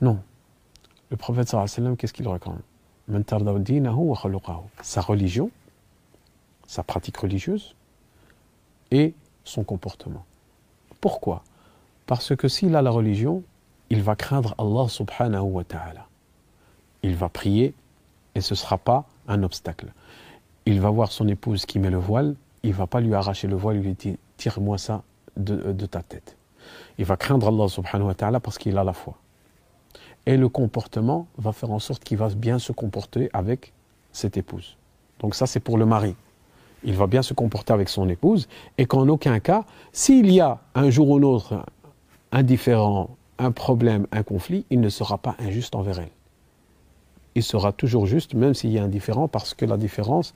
Non. 0.00 0.18
Le 1.10 1.16
prophète 1.16 1.48
sallallahu 1.48 1.70
alayhi 1.78 1.96
qu'est-ce 1.96 2.12
qu'il 2.12 2.28
recommande 2.28 2.60
Sa 4.82 5.00
religion, 5.00 5.50
sa 6.66 6.82
pratique 6.82 7.16
religieuse 7.16 7.74
et 8.90 9.14
son 9.44 9.64
comportement. 9.64 10.24
Pourquoi? 11.00 11.42
Parce 12.06 12.36
que 12.36 12.48
s'il 12.48 12.74
a 12.76 12.82
la 12.82 12.90
religion, 12.90 13.42
il 13.90 14.02
va 14.02 14.16
craindre 14.16 14.54
Allah 14.58 14.88
subhanahu 14.88 15.42
wa 15.42 15.64
ta'ala. 15.64 16.06
Il 17.02 17.14
va 17.16 17.28
prier 17.28 17.74
et 18.34 18.40
ce 18.40 18.54
ne 18.54 18.56
sera 18.56 18.76
pas 18.76 19.06
un 19.28 19.42
obstacle 19.42 19.86
il 20.68 20.82
va 20.82 20.90
voir 20.90 21.12
son 21.12 21.26
épouse 21.28 21.64
qui 21.64 21.78
met 21.78 21.88
le 21.88 21.96
voile, 21.96 22.34
il 22.62 22.74
va 22.74 22.86
pas 22.86 23.00
lui 23.00 23.14
arracher 23.14 23.48
le 23.48 23.56
voile, 23.56 23.76
il 23.76 23.82
lui 23.82 23.94
dit 23.94 24.18
tire-moi 24.36 24.76
ça 24.76 25.02
de, 25.38 25.86
ta 25.86 26.02
tête. 26.02 26.36
Il 26.98 27.06
va 27.06 27.16
craindre 27.16 27.48
Allah 27.48 27.68
subhanahu 27.68 28.08
wa 28.08 28.14
ta'ala 28.14 28.38
parce 28.38 28.58
qu'il 28.58 28.76
a 28.76 28.84
la 28.84 28.92
foi. 28.92 29.14
Et 30.26 30.36
le 30.36 30.50
comportement 30.50 31.26
va 31.38 31.52
faire 31.52 31.70
en 31.70 31.78
sorte 31.78 32.04
qu'il 32.04 32.18
va 32.18 32.28
bien 32.28 32.58
se 32.58 32.72
comporter 32.72 33.30
avec 33.32 33.72
cette 34.12 34.36
épouse. 34.36 34.76
Donc 35.20 35.34
ça 35.34 35.46
c'est 35.46 35.60
pour 35.60 35.78
le 35.78 35.86
mari. 35.86 36.14
Il 36.84 36.96
va 36.96 37.06
bien 37.06 37.22
se 37.22 37.32
comporter 37.32 37.72
avec 37.72 37.88
son 37.88 38.06
épouse 38.10 38.46
et 38.76 38.84
qu'en 38.84 39.08
aucun 39.08 39.40
cas, 39.40 39.64
s'il 39.92 40.30
y 40.30 40.40
a 40.40 40.58
un 40.74 40.90
jour 40.90 41.08
ou 41.08 41.18
l'autre 41.18 41.64
un 42.30 42.42
différent, 42.42 43.16
un 43.38 43.52
problème, 43.52 44.06
un 44.12 44.22
conflit, 44.22 44.66
il 44.68 44.82
ne 44.82 44.90
sera 44.90 45.16
pas 45.16 45.34
injuste 45.38 45.74
envers 45.74 46.00
elle 46.00 46.17
il 47.38 47.42
sera 47.42 47.72
toujours 47.72 48.06
juste, 48.06 48.34
même 48.34 48.54
s'il 48.54 48.70
y 48.70 48.78
a 48.78 48.82
un 48.82 48.88
différent, 48.88 49.28
parce 49.28 49.54
que 49.54 49.64
la 49.64 49.76
différence, 49.76 50.34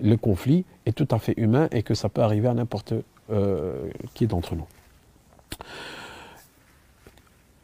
le 0.00 0.16
conflit 0.16 0.64
est 0.86 0.92
tout 0.92 1.08
à 1.10 1.18
fait 1.18 1.34
humain 1.36 1.68
et 1.72 1.82
que 1.82 1.94
ça 1.94 2.08
peut 2.08 2.22
arriver 2.22 2.48
à 2.48 2.54
n'importe 2.54 2.94
euh, 3.30 3.90
qui 4.14 4.26
d'entre 4.26 4.54
nous. 4.54 4.66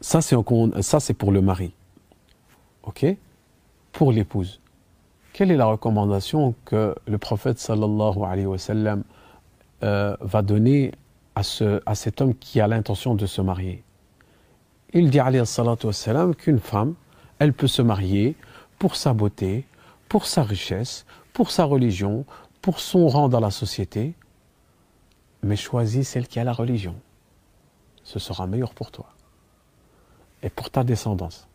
Ça, 0.01 0.21
c'est 0.21 1.13
pour 1.13 1.31
le 1.31 1.41
mari. 1.41 1.73
OK? 2.83 3.05
Pour 3.91 4.11
l'épouse. 4.11 4.59
Quelle 5.33 5.51
est 5.51 5.57
la 5.57 5.65
recommandation 5.65 6.55
que 6.65 6.95
le 7.07 7.17
prophète 7.17 7.59
sallallahu 7.59 8.23
alayhi 8.23 8.47
wa 8.47 8.57
sallam 8.57 9.03
euh, 9.83 10.17
va 10.19 10.41
donner 10.41 10.91
à, 11.35 11.43
ce, 11.43 11.81
à 11.85 11.95
cet 11.95 12.19
homme 12.19 12.35
qui 12.35 12.59
a 12.59 12.67
l'intention 12.67 13.15
de 13.15 13.25
se 13.25 13.41
marier? 13.41 13.83
Il 14.93 15.09
dit 15.09 15.19
alayhi 15.19 15.41
wa 15.41 15.93
sallam 15.93 16.35
qu'une 16.35 16.59
femme, 16.59 16.95
elle 17.39 17.53
peut 17.53 17.67
se 17.67 17.81
marier 17.81 18.35
pour 18.81 18.95
sa 18.95 19.13
beauté, 19.13 19.67
pour 20.09 20.25
sa 20.25 20.41
richesse, 20.41 21.05
pour 21.33 21.51
sa 21.51 21.65
religion, 21.65 22.25
pour 22.63 22.79
son 22.79 23.07
rang 23.07 23.29
dans 23.29 23.39
la 23.39 23.51
société, 23.51 24.15
mais 25.43 25.55
choisis 25.55 26.09
celle 26.09 26.27
qui 26.27 26.39
a 26.39 26.43
la 26.43 26.51
religion. 26.51 26.95
Ce 28.03 28.17
sera 28.17 28.47
meilleur 28.47 28.73
pour 28.73 28.89
toi 28.89 29.05
et 30.41 30.49
pour 30.49 30.71
ta 30.71 30.83
descendance. 30.83 31.47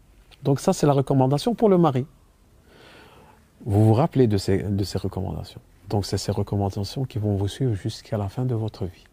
Donc 0.45 0.61
ça, 0.61 0.73
c'est 0.73 0.87
la 0.87 0.93
recommandation 0.93 1.57
pour 1.57 1.69
le 1.69 1.79
mari. 1.79 2.07
Vous 3.65 3.85
vous 3.85 3.95
rappelez 3.95 4.29
de 4.29 4.39
ces, 4.39 4.63
de 4.63 4.85
ces 4.85 4.99
recommandations. 4.99 5.61
Donc 5.89 6.07
c'est 6.07 6.19
ces 6.19 6.31
recommandations 6.31 7.05
qui 7.07 7.19
vont 7.19 7.35
vous 7.35 7.49
suivre 7.49 7.75
jusqu'à 7.75 8.19
la 8.19 8.29
fin 8.29 8.45
de 8.45 8.55
votre 8.55 8.85
vie. 8.85 9.05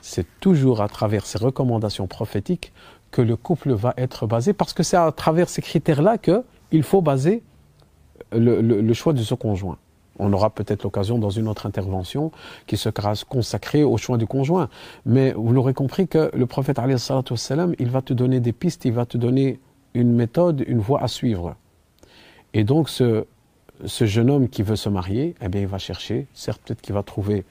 C'est 0.00 0.26
toujours 0.40 0.80
à 0.80 0.88
travers 0.88 1.24
ces 1.24 1.38
recommandations 1.38 2.08
prophétiques 2.08 2.72
que 3.12 3.22
le 3.22 3.36
couple 3.36 3.74
va 3.74 3.94
être 3.96 4.26
basé, 4.26 4.52
parce 4.54 4.72
que 4.72 4.82
c'est 4.82 4.96
à 4.96 5.12
travers 5.12 5.48
ces 5.48 5.62
critères-là 5.62 6.18
que 6.18 6.42
il 6.72 6.82
faut 6.82 7.02
baser 7.02 7.42
le, 8.32 8.92
choix 8.94 9.12
de 9.12 9.22
ce 9.22 9.34
conjoint. 9.34 9.78
On 10.18 10.32
aura 10.32 10.50
peut-être 10.50 10.82
l'occasion 10.82 11.18
dans 11.18 11.30
une 11.30 11.48
autre 11.48 11.66
intervention 11.66 12.32
qui 12.66 12.76
sera 12.76 13.14
consacrée 13.28 13.82
au 13.82 13.96
choix 13.96 14.18
du 14.18 14.26
conjoint. 14.26 14.68
Mais 15.06 15.32
vous 15.32 15.52
l'aurez 15.52 15.74
compris 15.74 16.08
que 16.08 16.30
le 16.34 16.46
prophète, 16.46 16.80
il 17.78 17.90
va 17.90 18.02
te 18.02 18.12
donner 18.12 18.40
des 18.40 18.52
pistes, 18.52 18.84
il 18.84 18.92
va 18.92 19.06
te 19.06 19.16
donner 19.16 19.58
une 19.94 20.12
méthode, 20.12 20.64
une 20.66 20.78
voie 20.78 21.02
à 21.02 21.08
suivre. 21.08 21.56
Et 22.54 22.64
donc, 22.64 22.88
ce, 22.88 23.24
ce 23.84 24.04
jeune 24.04 24.30
homme 24.30 24.48
qui 24.48 24.62
veut 24.62 24.76
se 24.76 24.88
marier, 24.88 25.34
eh 25.42 25.48
bien, 25.48 25.62
il 25.62 25.66
va 25.66 25.78
chercher, 25.78 26.26
certes, 26.34 26.60
peut-être 26.64 26.82
qu'il 26.82 26.94
va 26.94 27.02
trouver 27.02 27.44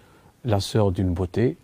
la 0.46 0.60
sœur 0.60 0.92
d'une 0.92 1.14
beauté, 1.14 1.58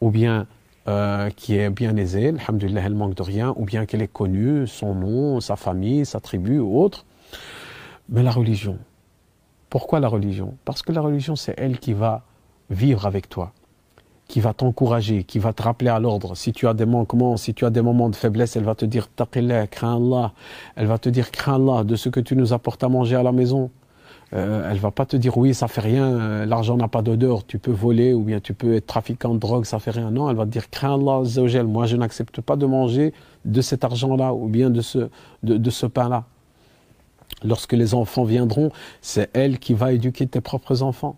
ou 0.00 0.10
bien 0.10 0.46
euh, 0.86 1.30
qui 1.30 1.56
est 1.56 1.70
bien 1.70 1.96
aisée, 1.96 2.28
alhamdulillah, 2.28 2.82
elle 2.84 2.94
manque 2.94 3.14
de 3.14 3.22
rien, 3.22 3.54
ou 3.56 3.64
bien 3.64 3.86
qu'elle 3.86 4.02
est 4.02 4.12
connue, 4.12 4.66
son 4.66 4.94
nom, 4.94 5.40
sa 5.40 5.56
famille, 5.56 6.04
sa 6.04 6.20
tribu 6.20 6.58
ou 6.58 6.78
autre. 6.78 7.06
Mais 8.10 8.22
la 8.22 8.30
religion. 8.30 8.78
Pourquoi 9.70 9.98
la 9.98 10.08
religion? 10.08 10.56
Parce 10.64 10.82
que 10.82 10.92
la 10.92 11.00
religion, 11.00 11.36
c'est 11.36 11.54
elle 11.56 11.78
qui 11.78 11.94
va 11.94 12.22
vivre 12.68 13.06
avec 13.06 13.28
toi, 13.28 13.52
qui 14.28 14.40
va 14.40 14.52
t'encourager, 14.52 15.24
qui 15.24 15.38
va 15.38 15.52
te 15.52 15.62
rappeler 15.62 15.88
à 15.88 15.98
l'ordre. 15.98 16.36
Si 16.36 16.52
tu 16.52 16.68
as 16.68 16.74
des 16.74 16.86
manquements, 16.86 17.36
si 17.36 17.54
tu 17.54 17.64
as 17.64 17.70
des 17.70 17.82
moments 17.82 18.10
de 18.10 18.16
faiblesse, 18.16 18.54
elle 18.56 18.64
va 18.64 18.74
te 18.74 18.84
dire 18.84 19.08
taqillah, 19.08 19.66
crains 19.66 19.96
Allah. 19.96 20.32
Elle 20.76 20.86
va 20.86 20.98
te 20.98 21.08
dire 21.08 21.30
crains 21.30 21.54
Allah 21.54 21.82
de 21.84 21.96
ce 21.96 22.08
que 22.10 22.20
tu 22.20 22.36
nous 22.36 22.52
apportes 22.52 22.84
à 22.84 22.88
manger 22.88 23.16
à 23.16 23.22
la 23.22 23.32
maison. 23.32 23.70
Euh, 24.34 24.68
elle 24.68 24.78
va 24.78 24.90
pas 24.90 25.06
te 25.06 25.16
dire 25.16 25.36
oui, 25.38 25.54
ça 25.54 25.68
fait 25.68 25.80
rien, 25.80 26.06
euh, 26.06 26.46
l'argent 26.46 26.76
n'a 26.76 26.88
pas 26.88 27.02
d'odeur, 27.02 27.46
tu 27.46 27.60
peux 27.60 27.70
voler 27.70 28.14
ou 28.14 28.22
bien 28.22 28.40
tu 28.40 28.52
peux 28.52 28.74
être 28.74 28.86
trafiquant 28.86 29.32
de 29.32 29.38
drogue, 29.38 29.64
ça 29.64 29.78
fait 29.78 29.92
rien. 29.92 30.10
Non, 30.10 30.28
elle 30.28 30.36
va 30.36 30.44
te 30.44 30.50
dire 30.50 30.70
crains 30.70 30.94
Allah, 30.94 31.22
moi 31.62 31.86
je 31.86 31.96
n'accepte 31.96 32.40
pas 32.40 32.56
de 32.56 32.66
manger 32.66 33.12
de 33.44 33.60
cet 33.60 33.84
argent-là 33.84 34.34
ou 34.34 34.48
bien 34.48 34.70
de 34.70 34.80
ce, 34.80 35.86
pain-là. 35.86 36.24
Lorsque 37.44 37.74
les 37.74 37.94
enfants 37.94 38.24
viendront, 38.24 38.70
c'est 39.02 39.30
elle 39.34 39.60
qui 39.60 39.72
va 39.72 39.92
éduquer 39.92 40.26
tes 40.26 40.40
propres 40.40 40.82
enfants. 40.82 41.16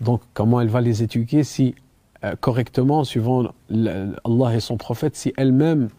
Donc 0.00 0.22
comment 0.34 0.60
elle 0.60 0.68
va 0.68 0.80
les 0.80 1.04
éduquer 1.04 1.44
si 1.44 1.76
euh, 2.24 2.34
correctement, 2.40 3.04
suivant 3.04 3.52
Allah 3.70 4.56
et 4.56 4.60
son 4.60 4.76
prophète, 4.76 5.14
si 5.14 5.32
elle-même, 5.36 5.90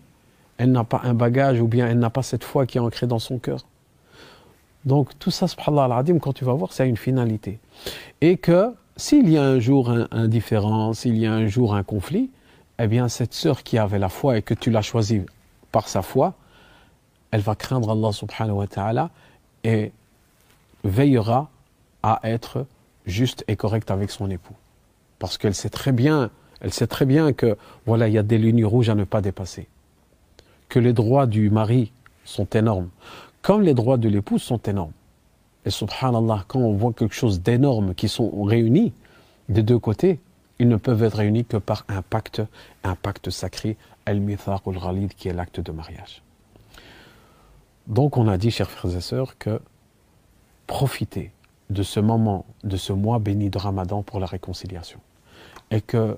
elle 0.57 0.73
n'a 0.73 0.83
pas 0.83 0.99
un 1.05 1.13
bagage 1.13 1.61
ou 1.61 1.67
bien 1.67 1.87
elle 1.87 1.99
n'a 1.99 2.09
pas 2.09 2.23
cette 2.23 2.43
foi 2.43 2.65
qui 2.65 2.77
est 2.77 2.81
ancrée 2.81 3.07
dans 3.07 3.19
son 3.19 3.37
cœur? 3.37 3.63
Donc 4.85 5.17
tout 5.19 5.31
ça, 5.31 5.47
subhanallah 5.47 5.97
al 5.97 6.19
quand 6.19 6.33
tu 6.33 6.45
vas 6.45 6.53
voir, 6.53 6.71
c'est 6.73 6.87
une 6.87 6.97
finalité. 6.97 7.59
Et 8.21 8.37
que 8.37 8.73
s'il 8.95 9.29
y 9.29 9.37
a 9.37 9.43
un 9.43 9.59
jour 9.59 9.89
un, 9.89 10.27
différent, 10.27 10.93
s'il 10.93 11.17
y 11.17 11.25
a 11.25 11.33
un 11.33 11.47
jour 11.47 11.75
un 11.75 11.83
conflit, 11.83 12.29
eh 12.79 12.87
bien 12.87 13.09
cette 13.09 13.33
sœur 13.33 13.63
qui 13.63 13.77
avait 13.77 13.99
la 13.99 14.09
foi 14.09 14.37
et 14.37 14.41
que 14.41 14.53
tu 14.53 14.71
l'as 14.71 14.81
choisie 14.81 15.21
par 15.71 15.87
sa 15.87 16.01
foi, 16.01 16.33
elle 17.31 17.41
va 17.41 17.55
craindre 17.55 17.91
Allah 17.91 18.11
subhanahu 18.11 18.57
wa 18.57 18.67
ta'ala 18.67 19.09
et 19.63 19.91
veillera 20.83 21.49
à 22.01 22.19
être 22.23 22.65
juste 23.05 23.43
et 23.47 23.55
correcte 23.55 23.91
avec 23.91 24.09
son 24.11 24.29
époux. 24.29 24.55
Parce 25.19 25.37
qu'elle 25.37 25.55
sait 25.55 25.69
très 25.69 25.91
bien, 25.91 26.29
elle 26.61 26.73
sait 26.73 26.87
très 26.87 27.05
bien 27.05 27.33
que 27.33 27.57
voilà, 27.85 28.07
il 28.07 28.13
y 28.13 28.17
a 28.17 28.23
des 28.23 28.37
lignes 28.37 28.65
rouges 28.65 28.89
à 28.89 28.95
ne 28.95 29.03
pas 29.03 29.21
dépasser. 29.21 29.67
que 30.69 30.79
les 30.79 30.93
droits 30.93 31.25
du 31.25 31.49
mari 31.49 31.91
sont 32.25 32.45
énormes, 32.53 32.89
comme 33.41 33.61
les 33.61 33.73
droits 33.73 33.97
de 33.97 34.09
l'épouse 34.09 34.41
sont 34.41 34.61
énormes. 34.63 34.91
Et 35.65 35.69
subhanallah, 35.69 36.45
quand 36.47 36.59
on 36.59 36.73
voit 36.73 36.93
quelque 36.93 37.15
chose 37.15 37.41
d'énorme 37.41 37.93
qui 37.93 38.07
sont 38.07 38.43
réunis 38.43 38.93
des 39.49 39.63
deux 39.63 39.79
côtés, 39.79 40.19
ils 40.59 40.67
ne 40.67 40.75
peuvent 40.75 41.03
être 41.03 41.17
réunis 41.17 41.45
que 41.45 41.57
par 41.57 41.85
un 41.87 42.01
pacte, 42.01 42.41
un 42.83 42.95
pacte 42.95 43.29
sacré, 43.29 43.77
al-mithaq 44.05 44.61
al-ghalid, 44.67 45.13
qui 45.13 45.29
est 45.29 45.33
l'acte 45.33 45.59
de 45.59 45.71
mariage. 45.71 46.21
Donc 47.87 48.17
on 48.17 48.27
a 48.27 48.37
dit, 48.37 48.51
chers 48.51 48.69
frères 48.69 48.95
et 48.95 49.01
sœurs, 49.01 49.37
que 49.37 49.61
profitez 50.67 51.31
de 51.69 51.83
ce 51.83 51.99
moment, 51.99 52.45
de 52.63 52.77
ce 52.77 52.93
mois 52.93 53.19
béni 53.19 53.49
de 53.49 53.57
Ramadan 53.57 54.03
pour 54.03 54.19
la 54.19 54.25
réconciliation. 54.25 54.99
Et 55.71 55.81
que 55.81 56.17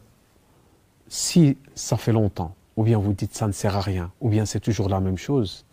si 1.07 1.57
ça 1.75 1.97
fait 1.97 2.13
longtemps, 2.13 2.55
ou 2.75 2.83
bien 2.83 2.97
vous 2.97 3.13
dites 3.13 3.35
ça 3.35 3.47
ne 3.47 3.51
sert 3.51 3.75
à 3.75 3.81
rien, 3.81 4.11
ou 4.21 4.29
bien 4.29 4.45
c'est 4.45 4.59
toujours 4.59 4.89
la 4.89 4.99
même 4.99 5.17
chose, 5.17 5.65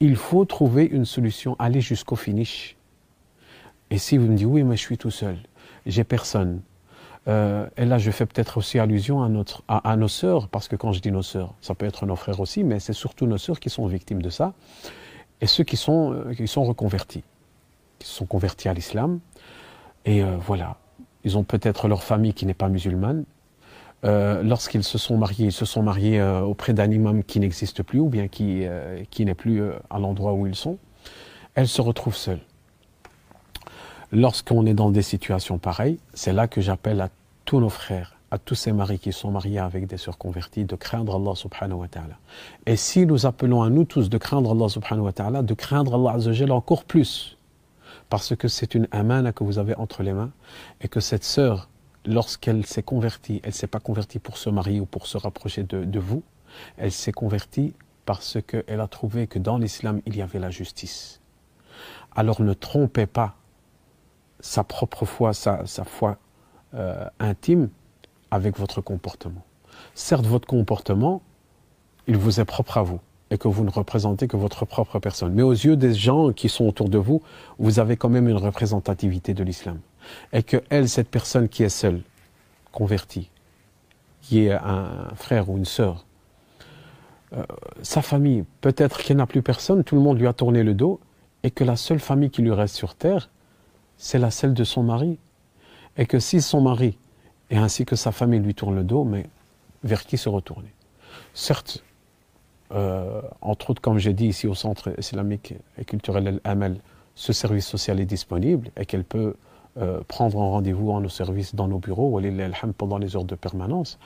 il 0.00 0.16
faut 0.16 0.44
trouver 0.44 0.84
une 0.84 1.04
solution, 1.04 1.56
aller 1.58 1.80
jusqu'au 1.80 2.16
finish. 2.16 2.76
Et 3.90 3.98
si 3.98 4.16
vous 4.16 4.26
me 4.26 4.36
dites 4.36 4.46
oui, 4.46 4.62
mais 4.64 4.76
je 4.76 4.80
suis 4.80 4.98
tout 4.98 5.10
seul, 5.10 5.36
j'ai 5.86 6.04
personne. 6.04 6.60
Euh, 7.28 7.68
et 7.76 7.84
là, 7.84 7.98
je 7.98 8.10
fais 8.10 8.26
peut-être 8.26 8.58
aussi 8.58 8.78
allusion 8.78 9.22
à, 9.68 9.96
nos 9.96 10.08
sœurs, 10.08 10.48
parce 10.48 10.66
que 10.66 10.76
quand 10.76 10.92
je 10.92 11.00
dis 11.00 11.12
nos 11.12 11.22
sœurs, 11.22 11.54
ça 11.60 11.74
peut 11.74 11.86
être 11.86 12.06
nos 12.06 12.16
frères 12.16 12.40
aussi, 12.40 12.64
mais 12.64 12.80
c'est 12.80 12.92
surtout 12.92 13.26
nos 13.26 13.38
sœurs 13.38 13.60
qui 13.60 13.70
sont 13.70 13.86
victimes 13.86 14.22
de 14.22 14.30
ça, 14.30 14.54
et 15.40 15.46
ceux 15.46 15.64
qui 15.64 15.76
sont, 15.76 16.12
euh, 16.12 16.34
reconvertis, 16.56 17.22
qui 17.98 18.08
sont 18.08 18.26
convertis 18.26 18.68
à 18.68 18.74
l'islam. 18.74 19.20
Et 20.04 20.22
euh, 20.22 20.36
voilà, 20.36 20.78
ils 21.22 21.38
ont 21.38 21.44
peut-être 21.44 21.86
leur 21.86 22.02
famille 22.02 22.34
qui 22.34 22.46
n'est 22.46 22.54
pas 22.54 22.68
musulmane, 22.68 23.24
euh, 24.04 24.42
lorsqu'ils 24.42 24.82
se 24.82 24.98
sont 24.98 25.16
mariés, 25.16 25.46
ils 25.46 25.52
se 25.52 25.64
sont 25.64 25.82
mariés 25.82 26.20
euh, 26.20 26.40
auprès 26.40 26.72
d'un 26.72 26.90
imam 26.90 27.22
qui 27.22 27.38
n'existe 27.38 27.82
plus 27.82 28.00
ou 28.00 28.08
bien 28.08 28.28
qui, 28.28 28.66
euh, 28.66 29.04
qui 29.10 29.24
n'est 29.24 29.34
plus 29.34 29.62
à 29.90 29.98
l'endroit 29.98 30.32
où 30.32 30.46
ils 30.46 30.56
sont, 30.56 30.78
elles 31.54 31.68
se 31.68 31.80
retrouvent 31.80 32.16
seules. 32.16 32.40
Lorsqu'on 34.10 34.66
est 34.66 34.74
dans 34.74 34.90
des 34.90 35.02
situations 35.02 35.58
pareilles, 35.58 35.98
c'est 36.14 36.32
là 36.32 36.48
que 36.48 36.60
j'appelle 36.60 37.00
à 37.00 37.08
tous 37.44 37.60
nos 37.60 37.68
frères, 37.68 38.16
à 38.30 38.38
tous 38.38 38.54
ces 38.54 38.72
maris 38.72 38.98
qui 38.98 39.12
sont 39.12 39.30
mariés 39.30 39.58
avec 39.58 39.86
des 39.86 39.96
sœurs 39.96 40.18
converties, 40.18 40.64
de 40.64 40.76
craindre 40.76 41.16
Allah 41.16 41.34
subhanahu 41.34 41.78
wa 41.78 41.88
ta'ala. 41.88 42.18
Et 42.66 42.76
si 42.76 43.06
nous 43.06 43.24
appelons 43.24 43.62
à 43.62 43.70
nous 43.70 43.84
tous 43.84 44.10
de 44.10 44.18
craindre 44.18 44.52
Allah 44.52 44.68
subhanahu 44.68 45.04
wa 45.04 45.12
ta'ala, 45.12 45.42
de 45.42 45.54
craindre 45.54 45.94
Allah 45.94 46.16
azza 46.16 46.44
encore 46.52 46.84
plus, 46.84 47.38
parce 48.10 48.34
que 48.36 48.48
c'est 48.48 48.74
une 48.74 48.88
amana 48.90 49.32
que 49.32 49.44
vous 49.44 49.58
avez 49.58 49.74
entre 49.76 50.02
les 50.02 50.12
mains, 50.12 50.32
et 50.80 50.88
que 50.88 51.00
cette 51.00 51.24
sœur 51.24 51.70
lorsqu'elle 52.06 52.66
s'est 52.66 52.82
convertie, 52.82 53.40
elle 53.44 53.52
s'est 53.52 53.66
pas 53.66 53.80
convertie 53.80 54.18
pour 54.18 54.36
se 54.36 54.50
marier 54.50 54.80
ou 54.80 54.86
pour 54.86 55.06
se 55.06 55.16
rapprocher 55.16 55.62
de, 55.62 55.98
vous, 55.98 56.22
elle 56.76 56.92
s'est 56.92 57.12
convertie 57.12 57.74
parce 58.04 58.38
qu'elle 58.46 58.80
a 58.80 58.88
trouvé 58.88 59.26
que 59.26 59.38
dans 59.38 59.58
l'islam, 59.58 60.00
il 60.06 60.16
y 60.16 60.22
avait 60.22 60.38
la 60.38 60.50
justice. 60.50 61.20
Alors 62.14 62.42
ne 62.42 62.52
trompez 62.52 63.06
pas 63.06 63.36
sa 64.40 64.64
propre 64.64 65.04
foi, 65.04 65.32
sa, 65.32 65.64
foi 65.84 66.18
euh, 66.74 67.08
intime 67.20 67.70
avec 68.30 68.58
votre 68.58 68.80
comportement. 68.80 69.44
Certes, 69.94 70.26
votre 70.26 70.48
comportement, 70.48 71.22
il 72.06 72.16
vous 72.16 72.40
est 72.40 72.44
propre 72.44 72.78
à 72.78 72.82
vous 72.82 73.00
et 73.30 73.38
que 73.38 73.48
vous 73.48 73.64
ne 73.64 73.70
représentez 73.70 74.28
que 74.28 74.36
votre 74.36 74.66
propre 74.66 74.98
personne. 74.98 75.32
Mais 75.32 75.42
aux 75.42 75.52
yeux 75.52 75.76
des 75.76 75.94
gens 75.94 76.32
qui 76.32 76.48
sont 76.48 76.66
autour 76.66 76.88
de 76.88 76.98
vous, 76.98 77.22
vous 77.58 77.78
avez 77.78 77.96
quand 77.96 78.10
même 78.10 78.28
une 78.28 78.36
représentativité 78.36 79.32
de 79.32 79.42
l'islam 79.42 79.78
et 80.32 80.42
que 80.42 80.62
elle, 80.70 80.88
cette 80.88 81.08
personne 81.08 81.48
qui 81.48 81.62
est 81.62 81.68
seule, 81.68 82.02
convertie, 82.70 83.30
qui 84.20 84.46
est 84.46 84.52
un 84.52 85.10
frère 85.14 85.50
ou 85.50 85.56
une 85.56 85.64
sœur, 85.64 86.06
euh, 87.34 87.44
sa 87.82 88.02
famille, 88.02 88.44
peut-être 88.60 89.00
qu'il 89.00 89.16
n'a 89.16 89.26
plus 89.26 89.42
personne, 89.42 89.84
tout 89.84 89.94
le 89.94 90.02
monde 90.02 90.18
lui 90.18 90.26
a 90.26 90.32
tourné 90.32 90.62
le 90.62 90.74
dos, 90.74 91.00
et 91.42 91.50
que 91.50 91.64
la 91.64 91.76
seule 91.76 92.00
famille 92.00 92.30
qui 92.30 92.42
lui 92.42 92.52
reste 92.52 92.74
sur 92.74 92.94
terre, 92.94 93.30
c'est 93.96 94.18
la 94.18 94.30
celle 94.30 94.54
de 94.54 94.64
son 94.64 94.82
mari. 94.82 95.18
Et 95.96 96.06
que 96.06 96.18
si 96.18 96.40
son 96.40 96.60
mari, 96.60 96.98
et 97.50 97.56
ainsi 97.56 97.84
que 97.84 97.96
sa 97.96 98.12
famille 98.12 98.40
lui 98.40 98.54
tourne 98.54 98.74
le 98.74 98.84
dos, 98.84 99.04
mais 99.04 99.26
vers 99.82 100.04
qui 100.04 100.18
se 100.18 100.28
retourner? 100.28 100.72
Certes, 101.34 101.82
euh, 102.72 103.22
entre 103.40 103.70
autres, 103.70 103.82
comme 103.82 103.98
j'ai 103.98 104.12
dit 104.12 104.26
ici 104.26 104.46
au 104.46 104.54
Centre 104.54 104.98
islamique 104.98 105.54
et 105.78 105.84
culturel 105.84 106.40
El 106.44 106.80
ce 107.14 107.32
service 107.32 107.66
social 107.66 108.00
est 108.00 108.06
disponible 108.06 108.70
et 108.76 108.86
qu'elle 108.86 109.04
peut 109.04 109.34
euh, 109.78 110.00
prendre 110.06 110.38
un 110.38 110.50
rendez-vous 110.50 110.90
en 110.90 111.00
nos 111.00 111.08
services 111.08 111.54
dans 111.54 111.66
nos 111.66 111.78
bureaux, 111.78 112.20
pendant 112.76 112.98
les 112.98 113.16
heures 113.16 113.24
de 113.24 113.34
permanence. 113.34 113.98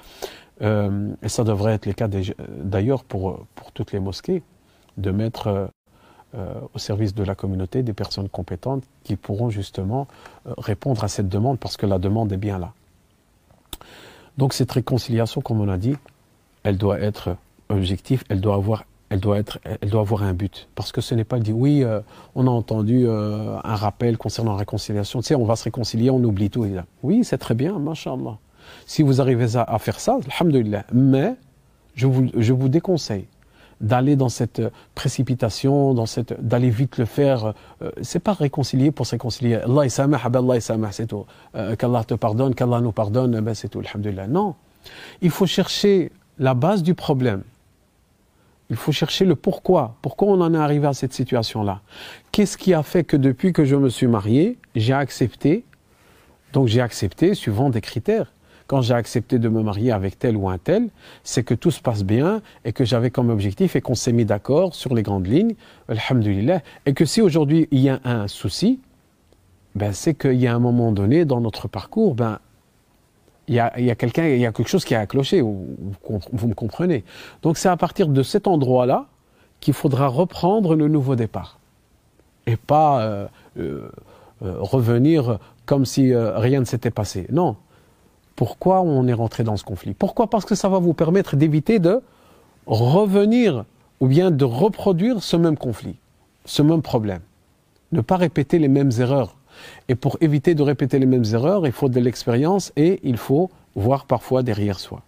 Euh, 0.62 1.12
et 1.22 1.28
ça 1.28 1.42
devrait 1.42 1.72
être 1.72 1.86
le 1.86 1.92
cas 1.92 2.08
d'ailleurs 2.48 3.02
pour, 3.02 3.44
pour 3.56 3.72
toutes 3.72 3.92
les 3.92 3.98
mosquées, 3.98 4.44
de 4.96 5.10
mettre 5.10 5.70
euh, 6.36 6.54
au 6.72 6.78
service 6.78 7.14
de 7.14 7.24
la 7.24 7.34
communauté 7.34 7.82
des 7.82 7.92
personnes 7.92 8.28
compétentes 8.28 8.84
qui 9.02 9.16
pourront 9.16 9.50
justement 9.50 10.06
répondre 10.56 11.02
à 11.02 11.08
cette 11.08 11.28
demande 11.28 11.58
parce 11.58 11.76
que 11.76 11.86
la 11.86 11.98
demande 11.98 12.32
est 12.32 12.36
bien 12.36 12.58
là. 12.58 12.72
Donc 14.38 14.52
cette 14.52 14.70
réconciliation, 14.70 15.40
comme 15.40 15.60
on 15.60 15.68
a 15.68 15.78
dit, 15.78 15.96
elle 16.62 16.78
doit 16.78 17.00
être 17.00 17.36
objective, 17.68 18.22
elle 18.28 18.40
doit 18.40 18.54
avoir 18.54 18.84
elle 19.08 19.20
doit, 19.20 19.38
être, 19.38 19.58
elle 19.64 19.88
doit 19.88 20.00
avoir 20.00 20.22
un 20.24 20.32
but. 20.32 20.68
Parce 20.74 20.90
que 20.90 21.00
ce 21.00 21.14
n'est 21.14 21.24
pas 21.24 21.38
dit, 21.38 21.52
oui, 21.52 21.84
euh, 21.84 22.00
on 22.34 22.46
a 22.46 22.50
entendu 22.50 23.04
euh, 23.06 23.56
un 23.62 23.76
rappel 23.76 24.18
concernant 24.18 24.52
la 24.52 24.58
réconciliation. 24.58 25.20
Tu 25.20 25.28
sais, 25.28 25.34
on 25.36 25.44
va 25.44 25.54
se 25.54 25.64
réconcilier, 25.64 26.10
on 26.10 26.22
oublie 26.24 26.50
tout. 26.50 26.66
Oui, 27.02 27.22
c'est 27.22 27.38
très 27.38 27.54
bien, 27.54 27.78
mashallah. 27.78 28.38
Si 28.84 29.02
vous 29.02 29.20
arrivez 29.20 29.56
à, 29.56 29.78
faire 29.78 30.00
ça, 30.00 30.18
alhamdulillah. 30.38 30.84
Mais 30.92 31.36
je 31.94 32.08
vous, 32.08 32.26
je 32.36 32.52
vous 32.52 32.68
déconseille 32.68 33.26
d'aller 33.80 34.16
dans 34.16 34.28
cette 34.28 34.62
précipitation, 34.94 35.94
dans 35.94 36.06
cette, 36.06 36.40
d'aller 36.44 36.70
vite 36.70 36.98
le 36.98 37.04
faire. 37.04 37.52
Euh, 37.82 37.92
c'est 38.02 38.18
pas 38.18 38.32
réconcilier 38.32 38.90
pour 38.90 39.06
se 39.06 39.12
réconcilier. 39.12 39.54
Allah 39.54 39.88
samah, 39.88 40.20
Allah 40.24 40.60
samah, 40.60 40.90
c'est 40.90 41.06
tout. 41.06 41.26
qu'Allah 41.78 42.02
te 42.02 42.14
pardonne, 42.14 42.56
qu'Allah 42.56 42.80
nous 42.80 42.92
pardonne, 42.92 43.38
ben 43.40 43.54
c'est 43.54 43.68
tout, 43.68 43.80
alhamdulillah. 43.80 44.26
Non. 44.26 44.56
Il 45.20 45.30
faut 45.30 45.46
chercher 45.46 46.10
la 46.38 46.54
base 46.54 46.82
du 46.82 46.94
problème. 46.94 47.42
Il 48.70 48.76
faut 48.76 48.92
chercher 48.92 49.24
le 49.24 49.36
pourquoi. 49.36 49.96
Pourquoi 50.02 50.28
on 50.28 50.40
en 50.40 50.52
est 50.52 50.58
arrivé 50.58 50.86
à 50.86 50.92
cette 50.92 51.12
situation-là? 51.12 51.82
Qu'est-ce 52.32 52.58
qui 52.58 52.74
a 52.74 52.82
fait 52.82 53.04
que 53.04 53.16
depuis 53.16 53.52
que 53.52 53.64
je 53.64 53.76
me 53.76 53.88
suis 53.88 54.08
marié, 54.08 54.58
j'ai 54.74 54.92
accepté? 54.92 55.64
Donc 56.52 56.66
j'ai 56.66 56.80
accepté 56.80 57.34
suivant 57.34 57.70
des 57.70 57.80
critères. 57.80 58.32
Quand 58.66 58.80
j'ai 58.80 58.94
accepté 58.94 59.38
de 59.38 59.48
me 59.48 59.62
marier 59.62 59.92
avec 59.92 60.18
tel 60.18 60.36
ou 60.36 60.48
un 60.48 60.58
tel, 60.58 60.88
c'est 61.22 61.44
que 61.44 61.54
tout 61.54 61.70
se 61.70 61.80
passe 61.80 62.02
bien 62.02 62.42
et 62.64 62.72
que 62.72 62.84
j'avais 62.84 63.10
comme 63.10 63.30
objectif 63.30 63.76
et 63.76 63.80
qu'on 63.80 63.94
s'est 63.94 64.12
mis 64.12 64.24
d'accord 64.24 64.74
sur 64.74 64.92
les 64.92 65.04
grandes 65.04 65.28
lignes, 65.28 65.54
alhamdulillah. 65.88 66.62
Et 66.84 66.92
que 66.92 67.04
si 67.04 67.20
aujourd'hui 67.20 67.68
il 67.70 67.78
y 67.78 67.88
a 67.88 68.00
un 68.04 68.26
souci, 68.26 68.80
ben 69.76 69.92
c'est 69.92 70.14
qu'il 70.14 70.40
y 70.40 70.48
a 70.48 70.54
un 70.54 70.58
moment 70.58 70.90
donné 70.90 71.24
dans 71.24 71.40
notre 71.40 71.68
parcours, 71.68 72.16
ben 72.16 72.40
il 73.48 73.54
y 73.54 73.60
a, 73.60 73.94
quelque 73.94 74.66
chose 74.66 74.84
qui 74.84 74.94
a 74.94 75.06
cloché, 75.06 75.40
vous, 75.40 75.76
vous 76.32 76.48
me 76.48 76.54
comprenez. 76.54 77.04
Donc 77.42 77.58
c'est 77.58 77.68
à 77.68 77.76
partir 77.76 78.08
de 78.08 78.22
cet 78.22 78.46
endroit-là 78.46 79.06
qu'il 79.60 79.74
faudra 79.74 80.08
reprendre 80.08 80.74
le 80.74 80.88
nouveau 80.88 81.16
départ. 81.16 81.58
Et 82.46 82.56
pas 82.56 83.02
euh, 83.02 83.26
euh, 83.58 83.90
euh, 84.42 84.56
revenir 84.58 85.38
comme 85.64 85.84
si 85.84 86.14
rien 86.14 86.60
ne 86.60 86.64
s'était 86.64 86.90
passé. 86.90 87.26
Non. 87.30 87.56
Pourquoi 88.36 88.82
on 88.82 89.06
est 89.08 89.12
rentré 89.12 89.42
dans 89.42 89.56
ce 89.56 89.64
conflit? 89.64 89.94
Pourquoi? 89.94 90.28
Parce 90.28 90.44
que 90.44 90.54
ça 90.54 90.68
va 90.68 90.78
vous 90.78 90.92
permettre 90.92 91.36
d'éviter 91.36 91.78
de 91.78 92.00
revenir 92.66 93.64
ou 94.00 94.06
bien 94.06 94.30
de 94.30 94.44
reproduire 94.44 95.22
ce 95.22 95.36
même 95.36 95.56
conflit, 95.56 95.96
ce 96.44 96.62
même 96.62 96.82
problème. 96.82 97.22
Ne 97.92 98.00
pas 98.00 98.16
répéter 98.16 98.58
les 98.58 98.68
mêmes 98.68 98.90
erreurs 98.98 99.36
et 99.88 99.94
pour 99.94 100.16
éviter 100.20 100.54
de 100.54 100.62
répéter 100.62 100.98
les 100.98 101.06
mêmes 101.06 101.24
erreurs, 101.32 101.66
il 101.66 101.72
faut 101.72 101.88
de 101.88 102.00
l'expérience 102.00 102.72
et 102.76 103.00
il 103.02 103.16
faut 103.16 103.50
voir 103.74 104.06
parfois 104.06 104.42
derrière 104.42 104.78
soi. 104.78 105.02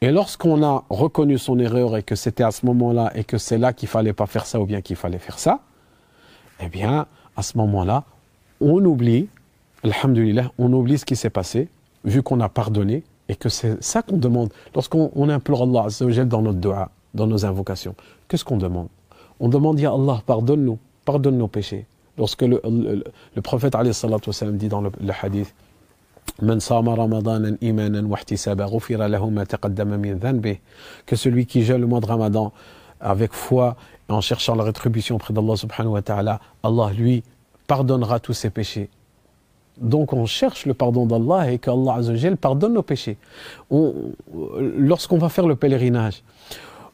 Et 0.00 0.10
lorsqu'on 0.10 0.62
a 0.62 0.84
reconnu 0.90 1.38
son 1.38 1.58
erreur 1.58 1.96
et 1.96 2.02
que 2.02 2.14
c'était 2.14 2.44
à 2.44 2.50
ce 2.50 2.66
moment-là 2.66 3.12
et 3.14 3.24
que 3.24 3.38
c'est 3.38 3.58
là 3.58 3.72
qu'il 3.72 3.88
fallait 3.88 4.12
pas 4.12 4.26
faire 4.26 4.44
ça 4.44 4.60
ou 4.60 4.66
bien 4.66 4.82
qu'il 4.82 4.96
fallait 4.96 5.18
faire 5.18 5.38
ça, 5.38 5.60
eh 6.60 6.68
bien, 6.68 7.06
à 7.36 7.42
ce 7.42 7.56
moment-là, 7.58 8.04
on 8.60 8.84
oublie, 8.84 9.28
alhamdulillah, 9.84 10.52
on 10.58 10.72
oublie 10.72 10.98
ce 10.98 11.04
qui 11.04 11.16
s'est 11.16 11.30
passé, 11.30 11.68
vu 12.04 12.22
qu'on 12.22 12.40
a 12.40 12.48
pardonné, 12.48 13.04
et 13.28 13.36
que 13.36 13.48
c'est 13.48 13.82
ça 13.82 14.02
qu'on 14.02 14.16
demande. 14.16 14.52
Lorsqu'on 14.74 15.28
implore 15.28 15.62
Allah 15.62 15.88
dans 16.24 16.42
notre 16.42 16.58
dua, 16.58 16.90
dans 17.14 17.26
nos 17.26 17.44
invocations, 17.44 17.94
qu'est-ce 18.28 18.44
qu'on 18.44 18.56
demande? 18.56 18.88
On 19.40 19.48
demande, 19.48 19.80
Ya 19.80 19.92
Allah, 19.92 20.22
pardonne-nous, 20.24 20.78
pardonne 21.04 21.38
nos 21.38 21.48
péchés. 21.48 21.86
Lorsque 22.18 22.42
le, 22.42 22.60
prophète 23.42 23.76
dit 24.52 24.68
dans 24.68 24.80
le, 24.80 24.90
le 25.00 25.12
hadith 25.22 25.54
que 26.38 26.60
celui 31.16 31.46
qui 31.46 31.62
gèle 31.62 31.80
le 31.80 31.86
mois 31.86 32.00
de 32.00 32.06
Ramadan 32.06 32.52
avec 33.00 33.32
foi 33.32 33.76
en 34.08 34.20
cherchant 34.20 34.54
la 34.54 34.64
rétribution 34.64 35.16
auprès 35.16 35.32
d'Allah 35.32 35.56
subhanahu 35.56 35.92
wa 35.92 36.02
ta'ala, 36.02 36.40
Allah 36.62 36.90
lui 36.96 37.22
pardonnera 37.66 38.20
tous 38.20 38.34
ses 38.34 38.50
péchés. 38.50 38.90
Donc 39.78 40.12
on 40.12 40.26
cherche 40.26 40.66
le 40.66 40.74
pardon 40.74 41.06
d'Allah 41.06 41.52
et 41.52 41.58
qu'Allah 41.58 41.98
pardonne 42.40 42.74
nos 42.74 42.82
péchés. 42.82 43.18
Lorsqu'on 43.70 45.18
va 45.18 45.28
faire 45.28 45.46
le 45.46 45.56
pèlerinage, 45.56 46.22